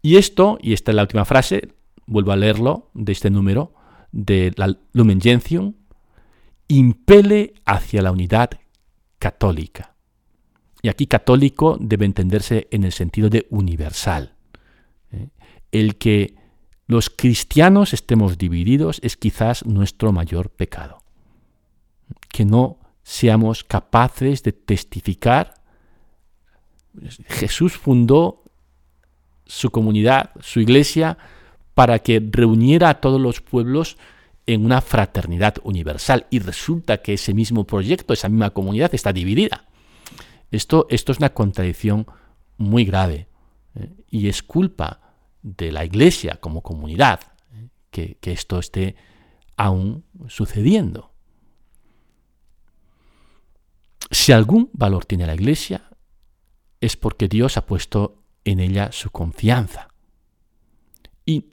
Y 0.00 0.16
esto, 0.16 0.58
y 0.62 0.74
esta 0.74 0.92
es 0.92 0.94
la 0.94 1.02
última 1.02 1.24
frase, 1.24 1.74
vuelvo 2.06 2.32
a 2.32 2.36
leerlo, 2.36 2.90
de 2.94 3.12
este 3.12 3.30
número, 3.30 3.74
de 4.12 4.52
la 4.56 4.76
Lumen 4.92 5.20
Gentium, 5.20 5.74
impele 6.68 7.54
hacia 7.64 8.02
la 8.02 8.12
unidad 8.12 8.50
católica. 9.18 9.94
Y 10.82 10.88
aquí 10.88 11.06
católico 11.06 11.76
debe 11.80 12.04
entenderse 12.04 12.68
en 12.70 12.84
el 12.84 12.92
sentido 12.92 13.28
de 13.28 13.46
universal. 13.50 14.34
¿eh? 15.10 15.28
El 15.72 15.96
que 15.96 16.36
los 16.86 17.10
cristianos 17.10 17.92
estemos 17.92 18.38
divididos 18.38 19.00
es 19.02 19.16
quizás 19.16 19.66
nuestro 19.66 20.12
mayor 20.12 20.50
pecado. 20.50 21.02
Que 22.28 22.44
no 22.44 22.78
seamos 23.02 23.64
capaces 23.64 24.42
de 24.42 24.52
testificar. 24.52 25.54
Jesús 27.26 27.76
fundó 27.76 28.44
su 29.44 29.70
comunidad, 29.70 30.30
su 30.40 30.60
iglesia, 30.60 31.18
para 31.78 32.00
que 32.00 32.20
reuniera 32.32 32.88
a 32.88 33.00
todos 33.00 33.20
los 33.20 33.40
pueblos 33.40 33.98
en 34.46 34.64
una 34.64 34.80
fraternidad 34.80 35.58
universal. 35.62 36.26
Y 36.28 36.40
resulta 36.40 37.02
que 37.02 37.12
ese 37.12 37.34
mismo 37.34 37.68
proyecto, 37.68 38.12
esa 38.12 38.28
misma 38.28 38.50
comunidad 38.50 38.92
está 38.96 39.12
dividida. 39.12 39.68
Esto, 40.50 40.88
esto 40.90 41.12
es 41.12 41.18
una 41.18 41.32
contradicción 41.32 42.04
muy 42.56 42.84
grave 42.84 43.28
¿eh? 43.76 43.92
y 44.10 44.26
es 44.26 44.42
culpa 44.42 45.14
de 45.40 45.70
la 45.70 45.84
iglesia 45.84 46.38
como 46.40 46.64
comunidad 46.64 47.20
¿eh? 47.54 47.68
que, 47.92 48.16
que 48.20 48.32
esto 48.32 48.58
esté 48.58 48.96
aún 49.56 50.02
sucediendo. 50.26 51.12
Si 54.10 54.32
algún 54.32 54.68
valor 54.72 55.04
tiene 55.04 55.28
la 55.28 55.34
iglesia, 55.36 55.88
es 56.80 56.96
porque 56.96 57.28
Dios 57.28 57.56
ha 57.56 57.66
puesto 57.66 58.24
en 58.44 58.58
ella 58.58 58.90
su 58.90 59.10
confianza. 59.10 59.90
Y 61.24 61.52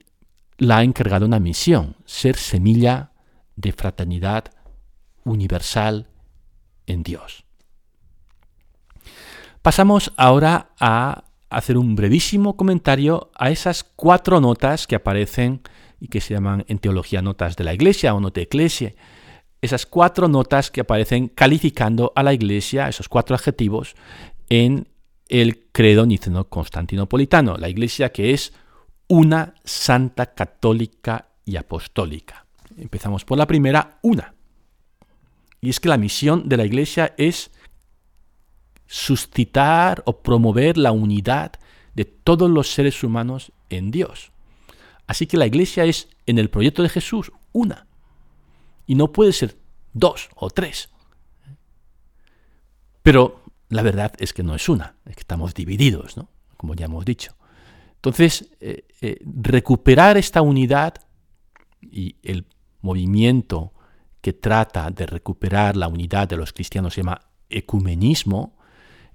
la 0.57 0.77
ha 0.77 0.83
encargado 0.83 1.25
una 1.25 1.39
misión, 1.39 1.95
ser 2.05 2.38
semilla 2.38 3.12
de 3.55 3.71
fraternidad 3.71 4.45
universal 5.24 6.07
en 6.85 7.03
Dios. 7.03 7.45
Pasamos 9.62 10.13
ahora 10.15 10.69
a 10.79 11.25
hacer 11.50 11.77
un 11.77 11.95
brevísimo 11.95 12.55
comentario 12.55 13.31
a 13.35 13.50
esas 13.50 13.83
cuatro 13.83 14.39
notas 14.39 14.88
que 14.88 14.95
aparecen 14.95 15.62
y 16.00 16.07
que 16.07 16.21
se 16.21 16.33
llaman 16.33 16.65
en 16.67 16.79
teología 16.79 17.21
notas 17.21 17.55
de 17.55 17.63
la 17.63 17.74
iglesia 17.74 18.13
o 18.13 18.19
note 18.19 18.41
eclesia. 18.41 18.93
Esas 19.62 19.85
cuatro 19.85 20.27
notas 20.27 20.69
que 20.69 20.81
aparecen 20.81 21.29
calificando 21.29 22.12
a 22.15 22.24
la 22.24 22.33
iglesia, 22.33 22.88
esos 22.88 23.09
cuatro 23.09 23.35
adjetivos, 23.35 23.95
en 24.50 24.88
el 25.27 25.65
credo 25.71 26.05
niceno 26.05 26.47
constantinopolitano. 26.47 27.57
La 27.57 27.69
iglesia 27.69 28.12
que 28.12 28.33
es 28.33 28.53
una 29.07 29.55
santa 29.63 30.33
católica 30.33 31.29
y 31.45 31.57
apostólica. 31.57 32.45
Empezamos 32.77 33.24
por 33.25 33.38
la 33.38 33.47
primera, 33.47 34.00
una. 34.01 34.33
Y 35.62 35.69
es 35.69 35.79
que 35.79 35.89
la 35.89 35.97
misión 35.97 36.50
de 36.50 36.57
la 36.57 36.65
Iglesia 36.65 37.13
es 37.17 37.51
suscitar 38.88 40.03
o 40.05 40.21
promover 40.21 40.77
la 40.77 40.91
unidad 40.91 41.53
de 41.95 42.05
todos 42.05 42.50
los 42.50 42.71
seres 42.71 43.03
humanos 43.03 43.51
en 43.69 43.91
Dios. 43.91 44.31
Así 45.07 45.27
que 45.27 45.38
la 45.38 45.47
Iglesia 45.47 45.85
es, 45.85 46.09
en 46.25 46.39
el 46.39 46.50
proyecto 46.50 46.83
de 46.83 46.89
Jesús, 46.89 47.31
una. 47.51 47.88
Y 48.85 48.95
no 48.95 49.12
puede 49.12 49.33
ser 49.33 49.57
dos 49.93 50.29
o 50.35 50.50
tres. 50.50 50.89
Pero 53.01 53.43
la 53.69 53.81
verdad 53.81 54.13
es 54.17 54.33
que 54.33 54.43
no 54.43 54.55
es 54.55 54.67
una, 54.67 54.95
es 55.05 55.15
que 55.15 55.21
estamos 55.21 55.53
divididos, 55.53 56.17
¿no? 56.17 56.29
Como 56.57 56.74
ya 56.74 56.85
hemos 56.85 57.05
dicho. 57.05 57.35
Entonces, 58.05 58.51
eh, 58.59 58.85
eh, 59.01 59.17
recuperar 59.25 60.15
esta 60.15 60.43
unidad 60.43 60.93
y 61.81 62.17
el 62.21 62.45
movimiento 62.81 63.74
que 64.21 64.31
trata 64.31 64.91
de 64.91 65.07
recuperar 65.07 65.75
la 65.75 65.88
unidad 65.88 66.27
de 66.27 66.38
los 66.38 66.53
cristianos 66.53 66.93
se 66.93 67.01
llama 67.01 67.19
ecumenismo. 67.50 68.59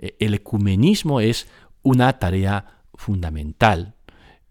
Eh, 0.01 0.17
el 0.19 0.35
ecumenismo 0.35 1.21
es 1.21 1.47
una 1.83 2.19
tarea 2.19 2.83
fundamental 2.95 3.95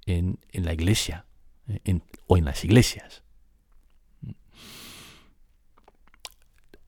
en, 0.05 0.39
la 0.53 0.71
iglesia 0.71 1.25
o 2.27 2.37
en 2.37 2.45
las 2.45 2.63
iglesias. 2.63 3.23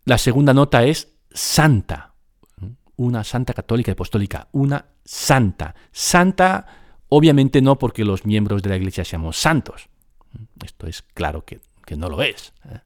La 0.06 0.18
segunda 0.18 0.54
nota 0.54 0.86
es 0.86 1.18
santa, 1.30 2.14
una 2.96 3.26
santa 3.26 3.54
católica 3.54 3.92
apostólica, 3.92 4.48
una 4.54 4.86
santa. 5.04 5.76
Santa 5.92 6.81
Obviamente 7.14 7.62
no 7.62 7.78
porque 7.78 8.06
los 8.06 8.26
miembros 8.26 8.64
de 8.64 8.70
la 8.70 8.78
iglesia 8.78 9.04
seamos 9.04 9.36
santos. 9.36 9.90
Esto 10.64 10.88
es 10.88 11.02
claro 11.02 11.44
que, 11.44 11.60
no 11.98 12.08
lo 12.08 12.22
es. 12.22 12.54
¿eh? 12.70 12.80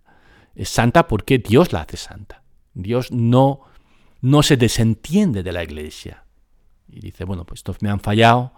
Es 0.55 0.69
santa 0.69 1.07
porque 1.07 1.37
Dios 1.37 1.71
la 1.71 1.81
hace 1.81 1.95
santa. 1.95 2.41
Dios 2.73 3.11
no, 3.11 3.61
no 4.21 4.41
se 4.41 4.57
desentiende 4.57 5.43
de 5.43 5.51
la 5.51 5.63
iglesia. 5.63 6.23
Y 6.89 7.01
dice, 7.01 7.23
bueno, 7.23 7.45
pues 7.45 7.59
estos 7.59 7.83
me 7.83 7.89
han 7.91 7.99
fallado. 7.99 8.51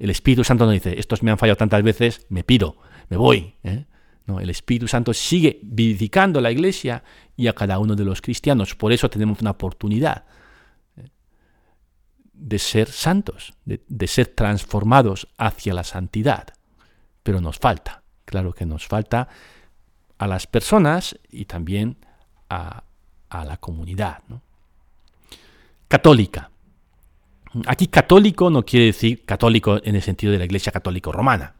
El 0.00 0.10
Espíritu 0.10 0.42
Santo 0.42 0.66
no 0.66 0.72
dice, 0.72 0.98
estos 0.98 1.22
me 1.22 1.30
han 1.30 1.38
fallado 1.38 1.56
tantas 1.56 1.84
veces, 1.84 2.26
me 2.28 2.42
pido, 2.42 2.76
me 3.08 3.16
voy. 3.16 3.54
¿eh? 3.62 3.84
No, 4.26 4.40
el 4.40 4.50
Espíritu 4.50 4.88
Santo 4.88 5.14
sigue 5.14 5.60
vivificando 5.62 6.40
la 6.40 6.50
iglesia 6.50 7.04
y 7.36 7.46
a 7.46 7.52
cada 7.52 7.78
uno 7.78 7.94
de 7.94 8.04
los 8.04 8.20
cristianos. 8.20 8.74
Por 8.74 8.92
eso 8.92 9.08
tenemos 9.08 9.40
una 9.40 9.52
oportunidad 9.52 10.24
de 12.40 12.58
ser 12.58 12.90
santos, 12.90 13.52
de, 13.64 14.06
ser 14.06 14.28
transformados 14.28 15.28
hacia 15.36 15.74
la 15.74 15.84
santidad. 15.84 16.48
Pero 17.22 17.40
nos 17.40 17.58
falta, 17.58 18.02
claro 18.24 18.54
que 18.54 18.64
nos 18.64 18.86
falta 18.86 19.28
a 20.18 20.26
las 20.26 20.46
personas 20.46 21.18
y 21.30 21.44
también 21.44 21.98
a, 22.48 22.82
la 23.30 23.56
comunidad. 23.58 24.22
Católica. 25.86 26.50
Aquí 27.66 27.88
católico 27.88 28.48
no 28.50 28.64
quiere 28.64 28.86
decir 28.86 29.24
católico 29.24 29.78
en 29.82 29.96
el 29.96 30.02
sentido 30.02 30.32
de 30.32 30.38
la 30.38 30.44
iglesia 30.44 30.72
católico 30.72 31.12
romana, 31.12 31.54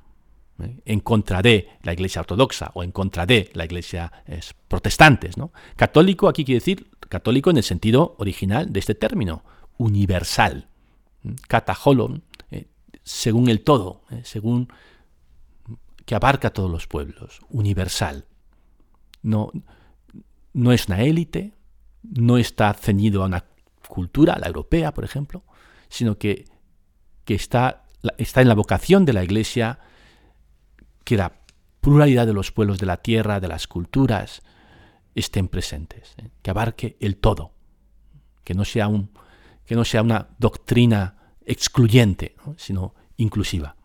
¿eh? 0.62 0.81
en 0.85 1.01
contra 1.01 1.43
de 1.43 1.69
la 1.83 1.93
iglesia 1.93 2.21
ortodoxa 2.21 2.71
o 2.75 2.83
en 2.83 2.93
contra 2.93 3.27
de 3.27 3.51
la 3.55 3.64
iglesia 3.64 4.11
protestantes. 4.66 5.37
¿no? 5.37 5.53
Católico 5.77 6.29
aquí 6.29 6.45
quiere 6.45 6.61
decir 6.61 6.90
católico 7.09 7.51
en 7.51 7.59
el 7.59 7.64
sentido 7.64 8.14
original 8.19 8.73
de 8.73 8.81
este 8.81 8.95
término, 8.95 9.45
universal 9.79 10.70
cataholon, 11.49 12.23
eh, 12.51 12.69
según 13.03 13.49
el 13.49 13.63
todo, 13.63 14.03
eh, 14.11 14.23
según 14.25 14.69
que 16.05 16.15
abarca 16.15 16.49
a 16.49 16.53
todos 16.53 16.71
los 16.71 16.87
pueblos, 16.87 17.41
universal. 17.51 18.27
No, 19.23 19.51
no 20.53 20.73
es 20.73 20.89
una 20.89 21.03
élite, 21.03 21.55
no 22.03 22.39
está 22.39 22.73
ceñido 22.75 23.23
a 23.23 23.27
una 23.27 23.45
cultura, 23.87 24.39
la 24.39 24.47
europea, 24.47 24.93
por 24.93 25.05
ejemplo, 25.05 25.45
sino 25.89 26.19
que, 26.19 26.47
que 27.25 27.35
está, 27.35 27.85
está 28.19 28.41
en 28.41 28.49
la 28.49 28.55
vocación 28.55 29.05
de 29.05 29.13
la 29.13 29.25
Iglesia 29.25 29.79
que 31.05 31.17
la 31.17 31.41
pluralidad 31.81 32.27
de 32.27 32.33
los 32.33 32.53
pueblos 32.53 32.79
de 32.79 32.87
la 32.87 32.99
tierra, 32.99 33.41
de 33.41 33.49
las 33.49 33.67
culturas, 33.67 34.43
estén 35.15 35.49
presentes, 35.49 36.15
eh, 36.19 36.31
que 36.43 36.51
abarque 36.51 36.97
el 37.01 37.17
todo, 37.17 37.53
que 38.45 38.55
no 38.55 38.65
sea 38.65 38.89
un, 38.89 39.11
que 39.71 39.77
no 39.77 39.85
sea 39.85 40.03
una 40.03 40.27
doctrina 40.41 41.37
excluyente, 41.47 42.35
sino 42.57 42.93
inclusiva. 43.19 43.77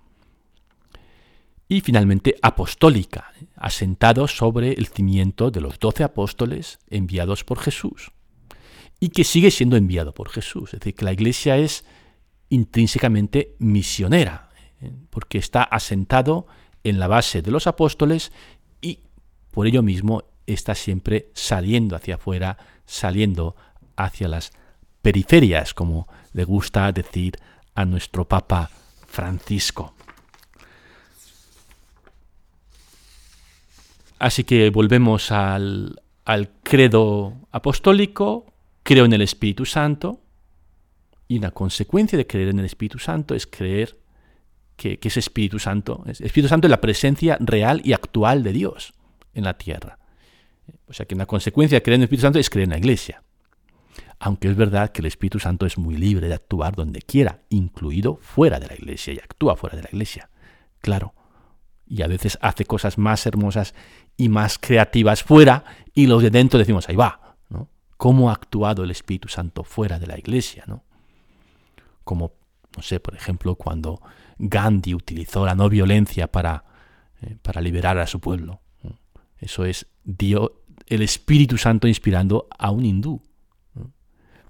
Y 1.68 1.82
finalmente 1.82 2.34
apostólica, 2.42 3.32
asentado 3.56 4.28
sobre 4.28 4.72
el 4.72 4.88
cimiento 4.88 5.52
de 5.52 5.62
los 5.62 5.78
doce 5.78 6.04
apóstoles 6.04 6.80
enviados 6.90 7.44
por 7.44 7.60
Jesús, 7.60 8.12
y 9.00 9.10
que 9.10 9.24
sigue 9.24 9.52
siendo 9.52 9.78
enviado 9.78 10.12
por 10.12 10.30
Jesús. 10.30 10.74
Es 10.74 10.80
decir, 10.80 10.96
que 10.96 11.06
la 11.06 11.14
iglesia 11.14 11.56
es 11.58 11.86
intrínsecamente 12.50 13.56
misionera, 13.60 14.50
¿eh? 14.82 14.92
porque 15.12 15.38
está 15.38 15.62
asentado 15.62 16.48
en 16.84 16.98
la 16.98 17.08
base 17.08 17.44
de 17.44 17.52
los 17.52 17.68
apóstoles 17.68 18.32
y 18.82 19.02
por 19.52 19.68
ello 19.68 19.84
mismo 19.84 20.24
está 20.48 20.74
siempre 20.74 21.30
saliendo 21.36 21.96
hacia 21.96 22.16
afuera, 22.16 22.58
saliendo 22.88 23.56
hacia 23.96 24.28
las 24.28 24.52
periferias, 25.06 25.76
como 25.76 26.08
le 26.34 26.46
gusta 26.46 26.92
decir 26.92 27.38
a 27.76 27.86
nuestro 27.86 28.28
Papa 28.28 28.72
Francisco. 29.06 29.94
Así 34.18 34.44
que 34.46 34.72
volvemos 34.72 35.32
al, 35.32 36.02
credo 36.64 37.36
apostólico, 37.52 38.52
creo 38.82 39.06
en 39.06 39.14
el 39.14 39.22
Espíritu 39.22 39.64
Santo, 39.66 40.22
y 41.28 41.38
una 41.38 41.52
consecuencia 41.52 42.18
de 42.18 42.26
creer 42.26 42.50
en 42.50 42.58
el 42.58 42.66
Espíritu 42.66 42.98
Santo 42.98 43.36
es 43.36 43.46
creer 43.46 44.00
que, 44.76 44.98
que 44.98 45.10
ese 45.10 45.20
Espíritu 45.20 45.60
Santo, 45.60 46.04
Espíritu 46.08 46.48
Santo 46.48 46.66
es 46.66 46.72
la 46.72 46.82
presencia 46.82 47.38
real 47.40 47.80
y 47.84 47.94
actual 47.94 48.42
de 48.42 48.54
Dios 48.54 48.96
en 49.36 49.44
la 49.44 49.56
tierra. 49.56 50.00
O 50.88 50.94
sea 50.94 51.06
que 51.06 51.14
una 51.14 51.28
consecuencia 51.28 51.78
de 51.78 51.84
creer 51.84 51.98
en 51.98 52.02
el 52.02 52.06
Espíritu 52.06 52.24
Santo 52.24 52.40
es 52.40 52.50
creer 52.50 52.64
en 52.64 52.72
la 52.72 52.80
Iglesia 52.80 53.22
aunque 54.20 54.50
es 54.50 54.56
verdad 54.56 54.92
que 54.92 55.02
el 55.02 55.08
Espíritu 55.08 55.40
Santo 55.40 55.66
es 55.66 55.78
muy 55.78 55.96
libre 55.96 56.28
de 56.28 56.34
actuar 56.34 56.76
donde 56.76 57.02
quiera, 57.02 57.42
incluido 57.50 58.18
fuera 58.22 58.60
de 58.60 58.68
la 58.68 58.76
iglesia, 58.76 59.14
y 59.14 59.20
actúa 59.20 59.56
fuera 59.56 59.76
de 59.76 59.84
la 59.84 59.90
iglesia. 59.90 60.30
Claro, 60.80 61.14
y 61.88 62.02
a 62.02 62.08
veces 62.08 62.38
hace 62.42 62.66
cosas 62.66 62.98
más 62.98 63.26
hermosas 63.26 63.74
y 64.18 64.30
más 64.30 64.58
creativas 64.58 65.24
fuera 65.24 65.64
y 65.94 66.08
los 66.08 66.22
de 66.24 66.30
dentro 66.30 66.58
decimos, 66.58 66.90
ahí 66.90 66.96
va, 66.96 67.38
¿no? 67.50 67.70
¿Cómo 67.98 68.30
ha 68.30 68.34
actuado 68.34 68.84
el 68.84 68.92
Espíritu 68.92 69.28
Santo 69.28 69.64
fuera 69.64 70.00
de 70.00 70.08
la 70.08 70.18
iglesia. 70.18 70.66
Como, 72.04 72.34
no 72.76 72.84
sé, 72.84 73.00
por 73.00 73.16
ejemplo, 73.16 73.56
cuando 73.56 74.02
Gandhi 74.38 74.94
utilizó 74.94 75.46
la 75.46 75.56
no 75.56 75.70
violencia 75.70 76.32
para, 76.32 76.66
eh, 77.22 77.38
para 77.42 77.62
liberar 77.62 77.98
a 77.98 78.08
su 78.08 78.20
pueblo. 78.20 78.62
Eso 79.38 79.66
es 79.66 79.88
Dios, 80.04 80.52
el 80.88 81.02
Espíritu 81.02 81.58
Santo 81.58 81.88
inspirando 81.88 82.48
a 82.58 82.72
un 82.72 82.86
hindú. 82.86 83.22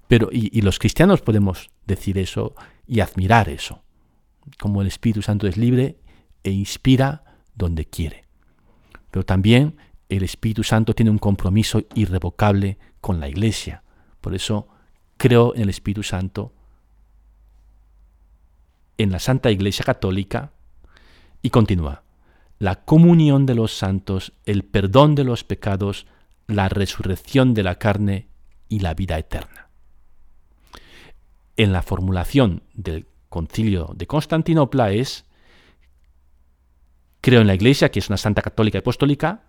Pero, 0.08 0.28
y, 0.32 0.56
y 0.56 0.62
los 0.62 0.78
cristianos 0.78 1.20
podemos 1.20 1.70
decir 1.86 2.18
eso 2.18 2.54
y 2.86 3.00
admirar 3.00 3.48
eso, 3.48 3.82
como 4.58 4.80
el 4.82 4.88
Espíritu 4.88 5.22
Santo 5.22 5.46
es 5.46 5.56
libre 5.56 5.96
e 6.44 6.50
inspira 6.50 7.24
donde 7.54 7.86
quiere. 7.86 8.24
Pero 9.10 9.24
también 9.24 9.76
el 10.08 10.22
Espíritu 10.22 10.62
Santo 10.62 10.94
tiene 10.94 11.10
un 11.10 11.18
compromiso 11.18 11.82
irrevocable 11.94 12.78
con 13.00 13.18
la 13.20 13.28
Iglesia. 13.28 13.82
Por 14.20 14.34
eso 14.34 14.68
creo 15.16 15.54
en 15.54 15.62
el 15.62 15.68
Espíritu 15.70 16.02
Santo, 16.02 16.52
en 18.98 19.10
la 19.10 19.18
Santa 19.18 19.50
Iglesia 19.50 19.84
Católica, 19.84 20.52
y 21.42 21.50
continúa, 21.50 22.02
la 22.58 22.84
comunión 22.84 23.46
de 23.46 23.54
los 23.54 23.76
santos, 23.76 24.32
el 24.46 24.64
perdón 24.64 25.14
de 25.14 25.24
los 25.24 25.44
pecados, 25.44 26.06
la 26.46 26.68
resurrección 26.68 27.54
de 27.54 27.62
la 27.62 27.76
carne 27.76 28.28
y 28.68 28.80
la 28.80 28.94
vida 28.94 29.18
eterna. 29.18 29.65
En 31.56 31.72
la 31.72 31.82
formulación 31.82 32.62
del 32.74 33.06
concilio 33.28 33.92
de 33.94 34.06
Constantinopla 34.06 34.92
es 34.92 35.24
Creo 37.20 37.40
en 37.40 37.48
la 37.48 37.54
Iglesia, 37.54 37.90
que 37.90 37.98
es 37.98 38.08
una 38.08 38.18
santa 38.18 38.40
católica 38.40 38.78
apostólica. 38.78 39.42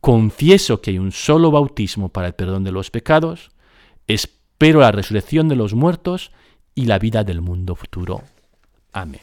Confieso 0.00 0.80
que 0.80 0.92
hay 0.92 0.98
un 0.98 1.12
solo 1.12 1.50
bautismo 1.50 2.08
para 2.08 2.28
el 2.28 2.32
perdón 2.32 2.64
de 2.64 2.72
los 2.72 2.90
pecados. 2.90 3.50
Espero 4.06 4.80
la 4.80 4.90
resurrección 4.90 5.48
de 5.48 5.56
los 5.56 5.74
muertos 5.74 6.32
y 6.74 6.86
la 6.86 6.98
vida 6.98 7.22
del 7.22 7.42
mundo 7.42 7.74
futuro. 7.74 8.22
Amén. 8.92 9.20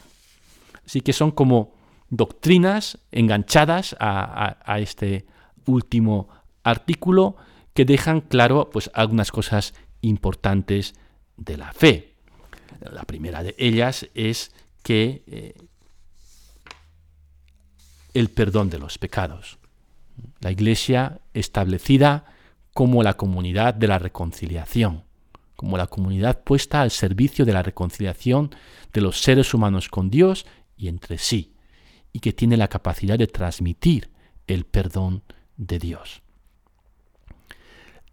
Así 0.86 1.00
que 1.00 1.12
son 1.12 1.32
como 1.32 1.74
doctrinas 2.10 2.98
enganchadas 3.10 3.96
a, 3.98 4.78
este 4.78 5.26
último 5.66 6.28
artículo 6.62 7.36
que 7.74 7.84
dejan 7.84 8.20
claro 8.20 8.70
pues, 8.72 8.90
algunas 8.94 9.32
cosas 9.32 9.74
importantes 10.00 10.94
de 11.38 11.56
la 11.56 11.72
fe. 11.72 12.14
La 12.92 13.04
primera 13.04 13.42
de 13.42 13.54
ellas 13.58 14.06
es 14.14 14.52
que 14.82 15.22
eh, 15.26 15.54
el 18.12 18.28
perdón 18.28 18.68
de 18.68 18.78
los 18.78 18.98
pecados. 18.98 19.58
La 20.40 20.50
Iglesia 20.50 21.20
establecida 21.32 22.24
como 22.74 23.02
la 23.02 23.14
comunidad 23.14 23.74
de 23.74 23.88
la 23.88 23.98
reconciliación, 23.98 25.04
como 25.56 25.76
la 25.76 25.86
comunidad 25.86 26.42
puesta 26.42 26.82
al 26.82 26.90
servicio 26.90 27.44
de 27.44 27.52
la 27.52 27.62
reconciliación 27.62 28.54
de 28.92 29.00
los 29.00 29.20
seres 29.20 29.54
humanos 29.54 29.88
con 29.88 30.10
Dios 30.10 30.46
y 30.76 30.88
entre 30.88 31.18
sí, 31.18 31.54
y 32.12 32.20
que 32.20 32.32
tiene 32.32 32.56
la 32.56 32.68
capacidad 32.68 33.18
de 33.18 33.26
transmitir 33.26 34.10
el 34.46 34.64
perdón 34.64 35.22
de 35.56 35.78
Dios. 35.78 36.22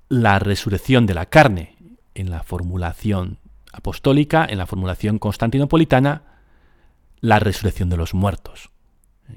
La 0.10 0.40
resurrección 0.40 1.06
de 1.06 1.14
la 1.14 1.28
carne 1.28 1.75
en 2.16 2.32
la 2.32 2.44
formulación 2.44 3.38
apostólica, 3.72 4.46
en 4.50 4.58
la 4.58 4.66
formulación 4.66 5.20
constantinopolitana, 5.20 6.24
la 7.20 7.40
resurrección 7.40 7.90
de 7.90 7.98
los 7.98 8.14
muertos 8.14 8.72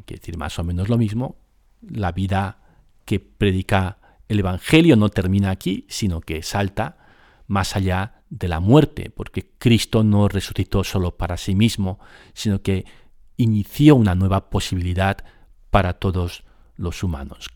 quiere 0.05 0.21
decir 0.21 0.37
más 0.37 0.59
o 0.59 0.65
menos 0.65 0.89
lo 0.89 0.99
mismo, 0.99 1.37
la 1.81 2.13
vida 2.13 2.59
que 3.05 3.21
predica 3.21 3.99
el 4.29 4.41
Evangelio 4.41 4.97
no 4.97 5.09
termina 5.09 5.51
aquí, 5.51 5.87
sino 5.89 6.21
que 6.21 6.43
salta 6.43 6.99
más 7.47 7.77
allá 7.77 8.23
de 8.29 8.49
la 8.49 8.61
muerte, 8.61 9.11
porque 9.11 9.51
Cristo 9.59 10.05
no 10.05 10.29
resucitó 10.29 10.85
solo 10.85 11.17
para 11.17 11.39
sí 11.39 11.55
mismo, 11.55 11.99
sino 12.35 12.61
que 12.61 12.85
inició 13.37 13.95
una 13.95 14.15
nueva 14.15 14.51
posibilidad 14.51 15.25
para 15.71 15.95
todos 15.95 16.45
los 16.77 17.03
humanos. 17.03 17.49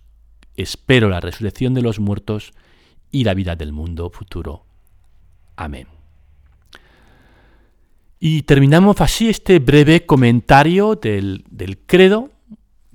Espero 0.57 1.09
la 1.11 1.21
resurrección 1.21 1.75
de 1.75 1.83
los 1.83 1.99
muertos 1.99 2.53
y 3.11 3.25
la 3.25 3.35
vida 3.35 3.57
del 3.57 3.73
mundo 3.73 4.09
futuro. 4.11 4.65
Amén. 5.57 5.87
Y 8.25 8.43
terminamos 8.43 9.01
así 9.01 9.29
este 9.29 9.59
breve 9.59 10.07
comentario 10.07 10.95
del, 10.95 11.45
credo, 11.87 12.31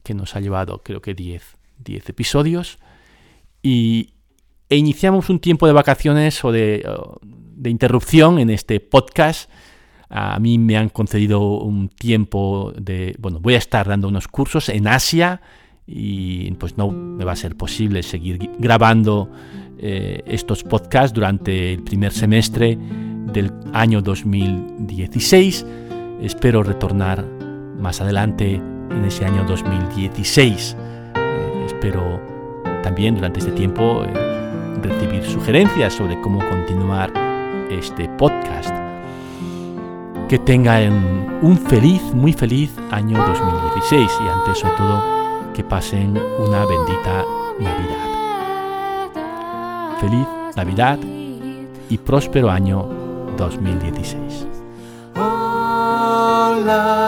que 0.03 0.13
nos 0.13 0.35
ha 0.35 0.39
llevado 0.39 0.81
creo 0.81 1.01
que 1.01 1.13
10, 1.13 1.43
episodios, 2.07 2.79
y, 3.61 4.13
e 4.69 4.77
iniciamos 4.77 5.29
un 5.29 5.39
tiempo 5.39 5.67
de 5.67 5.73
vacaciones 5.73 6.45
o 6.45 6.51
de, 6.53 6.89
de 7.21 7.69
interrupción 7.69 8.39
en 8.39 8.49
este 8.49 8.79
podcast. 8.79 9.49
A 10.09 10.39
mí 10.39 10.57
me 10.57 10.77
han 10.77 10.87
concedido 10.87 11.41
un 11.59 11.89
tiempo 11.89 12.71
de, 12.79 13.13
bueno, 13.19 13.41
voy 13.41 13.55
a 13.55 13.57
estar 13.57 13.85
dando 13.85 14.07
unos 14.07 14.29
cursos 14.29 14.69
en 14.69 14.87
Asia 14.87 15.41
y 15.85 16.51
pues 16.51 16.77
no 16.77 16.89
me 16.91 17.25
va 17.25 17.33
a 17.33 17.35
ser 17.35 17.55
posible 17.55 18.03
seguir 18.03 18.49
grabando 18.59 19.29
eh, 19.79 20.23
estos 20.25 20.63
podcasts 20.63 21.13
durante 21.13 21.73
el 21.73 21.83
primer 21.83 22.11
semestre 22.11 22.77
del 23.33 23.51
año 23.73 24.01
2016. 24.01 25.65
Espero 26.21 26.63
retornar 26.63 27.23
más 27.79 28.01
adelante 28.01 28.55
en 28.55 29.05
ese 29.05 29.25
año 29.25 29.43
2016. 29.45 30.75
Eh, 31.15 31.63
espero 31.65 32.21
también 32.81 33.15
durante 33.15 33.39
este 33.39 33.51
tiempo 33.51 34.03
eh, 34.03 34.13
recibir 34.81 35.23
sugerencias 35.23 35.93
sobre 35.93 36.19
cómo 36.21 36.39
continuar 36.39 37.11
este 37.69 38.09
podcast. 38.17 38.75
Que 40.27 40.39
tengan 40.39 41.39
un 41.41 41.57
feliz, 41.57 42.01
muy 42.13 42.33
feliz 42.33 42.71
año 42.91 43.17
2016 43.17 44.11
y 44.25 44.27
antes 44.27 44.63
de 44.63 44.69
todo 44.71 45.53
que 45.53 45.63
pasen 45.63 46.17
una 46.39 46.65
bendita 46.65 47.23
Navidad. 47.59 48.16
Feliz 49.99 50.27
Navidad 50.55 50.99
y 51.89 51.97
próspero 51.97 52.49
año 52.51 52.87
2016. 53.37 54.47
Hola. 55.15 57.06